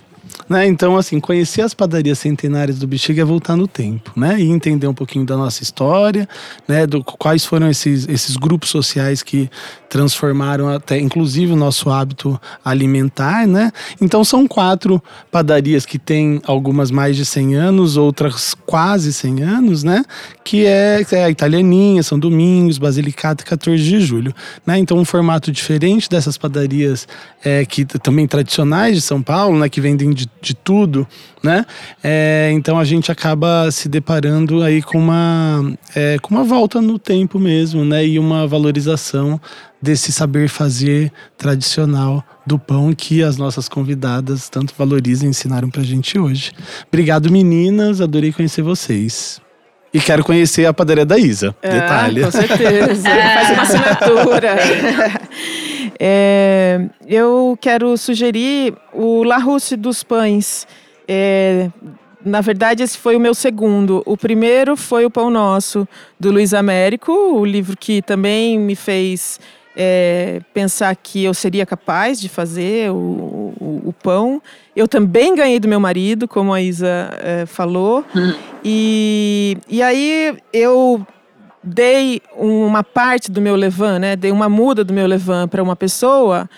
[0.49, 0.67] Né?
[0.67, 4.39] Então, assim, conhecer as padarias centenárias do Bexiga é voltar no tempo, né?
[4.39, 6.27] E entender um pouquinho da nossa história,
[6.67, 6.85] né?
[6.85, 9.49] Do, quais foram esses, esses grupos sociais que
[9.89, 13.71] transformaram até, inclusive, o nosso hábito alimentar, né?
[14.01, 19.83] Então, são quatro padarias que têm algumas mais de 100 anos, outras quase 100 anos,
[19.83, 20.03] né?
[20.43, 24.33] Que é, é a Italianinha, São Domingos, Basilicata e 14 de Julho,
[24.65, 24.77] né?
[24.79, 27.07] Então, um formato diferente dessas padarias
[27.43, 29.69] é, que também tradicionais de São Paulo, né?
[29.69, 31.07] Que vendem de de tudo,
[31.41, 31.65] né?
[32.03, 36.99] É, então a gente acaba se deparando aí com uma, é, com uma volta no
[36.99, 38.05] tempo mesmo, né?
[38.05, 39.39] E uma valorização
[39.81, 45.83] desse saber fazer tradicional do pão que as nossas convidadas tanto valorizam e ensinaram pra
[45.83, 46.51] gente hoje.
[46.87, 48.01] Obrigado, meninas.
[48.01, 49.41] Adorei conhecer vocês.
[49.93, 51.55] E quero conhecer a padaria da Isa.
[51.61, 52.23] Ah, Detalhe.
[52.23, 53.09] Com certeza.
[53.09, 54.55] Faz uma assinatura.
[56.05, 60.67] É, eu quero sugerir o La Russe dos Pães.
[61.07, 61.69] É,
[62.25, 64.03] na verdade, esse foi o meu segundo.
[64.05, 65.87] O primeiro foi o Pão Nosso,
[66.19, 69.39] do Luiz Américo, o livro que também me fez
[69.77, 74.41] é, pensar que eu seria capaz de fazer o, o, o, pão.
[74.75, 78.03] Eu também ganhei do meu marido, como a Isa é, falou.
[78.13, 78.33] Hum.
[78.61, 81.07] E, e aí eu
[81.63, 84.15] dei uma parte do meu levan, né?
[84.15, 86.49] Dei uma muda do meu levan para uma pessoa,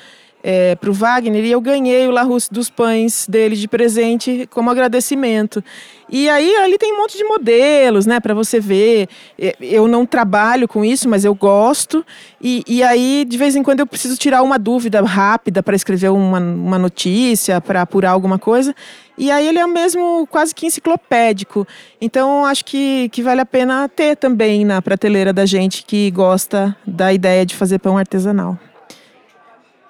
[0.47, 4.47] é, para o Wagner, e eu ganhei o La Russe dos pães dele de presente
[4.51, 5.63] como agradecimento.
[6.07, 9.09] E aí ali tem um monte de modelos, né, para você ver.
[9.39, 12.05] É, eu não trabalho com isso, mas eu gosto.
[12.39, 16.09] E, e aí, de vez em quando, eu preciso tirar uma dúvida rápida para escrever
[16.09, 18.75] uma, uma notícia, para apurar alguma coisa.
[19.17, 21.67] E aí ele é mesmo quase que enciclopédico.
[21.99, 26.77] Então acho que, que vale a pena ter também na prateleira da gente que gosta
[26.85, 28.59] da ideia de fazer pão artesanal.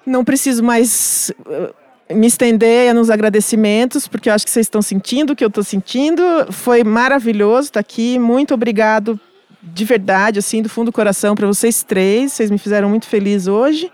[0.06, 5.32] Não preciso mais uh, me estender nos agradecimentos, porque eu acho que vocês estão sentindo
[5.32, 6.22] o que eu estou sentindo.
[6.50, 8.18] Foi maravilhoso estar aqui.
[8.18, 9.18] Muito obrigado
[9.60, 12.32] de verdade, assim, do fundo do coração para vocês três.
[12.32, 13.90] Vocês me fizeram muito feliz hoje.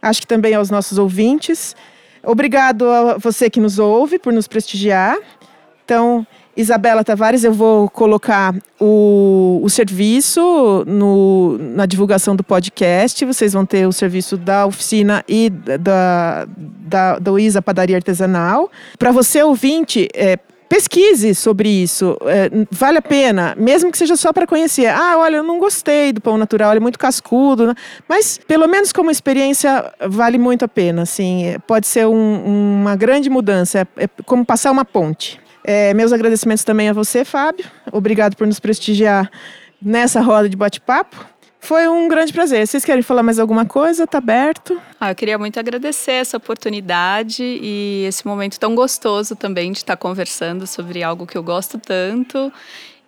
[0.00, 1.76] Acho que também aos nossos ouvintes.
[2.22, 5.18] Obrigado a você que nos ouve por nos prestigiar.
[5.84, 6.26] Então,
[6.60, 13.24] Isabela Tavares, eu vou colocar o, o serviço no, na divulgação do podcast.
[13.24, 18.70] Vocês vão ter o serviço da oficina e da, da, da Isa Padaria Artesanal.
[18.98, 20.38] Para você, ouvinte, é,
[20.68, 22.16] pesquise sobre isso.
[22.26, 24.86] É, vale a pena, mesmo que seja só para conhecer.
[24.86, 27.66] Ah, olha, eu não gostei do pão natural, ele é muito cascudo.
[27.66, 27.74] Né?
[28.08, 31.02] Mas, pelo menos como experiência, vale muito a pena.
[31.02, 33.80] Assim, pode ser um, uma grande mudança.
[33.80, 35.40] É, é como passar uma ponte.
[35.72, 37.64] É, meus agradecimentos também a você, Fábio.
[37.92, 39.30] Obrigado por nos prestigiar
[39.80, 41.16] nessa roda de bate-papo.
[41.60, 42.66] Foi um grande prazer.
[42.66, 44.02] Vocês querem falar mais alguma coisa?
[44.02, 44.82] Está aberto.
[44.98, 49.96] Ah, eu queria muito agradecer essa oportunidade e esse momento tão gostoso também de estar
[49.96, 52.52] conversando sobre algo que eu gosto tanto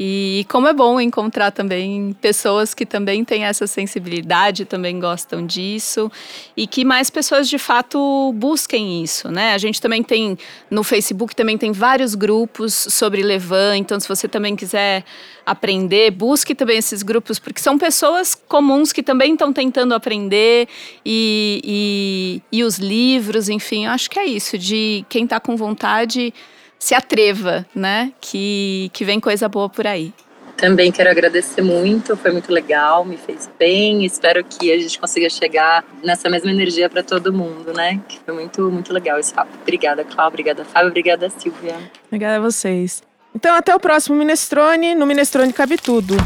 [0.04, 6.10] e como é bom encontrar também pessoas que também têm essa sensibilidade, também gostam disso,
[6.56, 9.54] e que mais pessoas de fato busquem isso, né?
[9.54, 10.36] A gente também tem
[10.68, 15.04] no Facebook também tem vários grupos sobre Levan, então se você também quiser
[15.46, 20.66] aprender, busque também esses grupos, porque são pessoas comuns que também estão tentando aprender
[21.06, 25.56] e, e, e os livros, enfim, eu acho que é isso, de quem está com
[25.56, 26.34] vontade
[26.82, 28.12] se atreva, né?
[28.20, 30.12] Que, que vem coisa boa por aí.
[30.56, 34.04] também quero agradecer muito, foi muito legal, me fez bem.
[34.04, 38.00] Espero que a gente consiga chegar nessa mesma energia para todo mundo, né?
[38.08, 39.52] Que foi muito, muito legal esse papo.
[39.62, 41.76] Obrigada, Cláudia, obrigada, Fábio, obrigada, Silvia.
[42.08, 43.00] Obrigada a vocês.
[43.32, 44.96] Então, até o próximo Minestrone.
[44.96, 46.16] No Minestrone cabe tudo.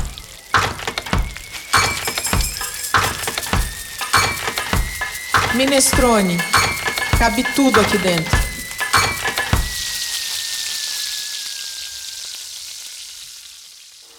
[5.54, 6.38] Minestrone.
[7.18, 8.45] Cabe tudo aqui dentro.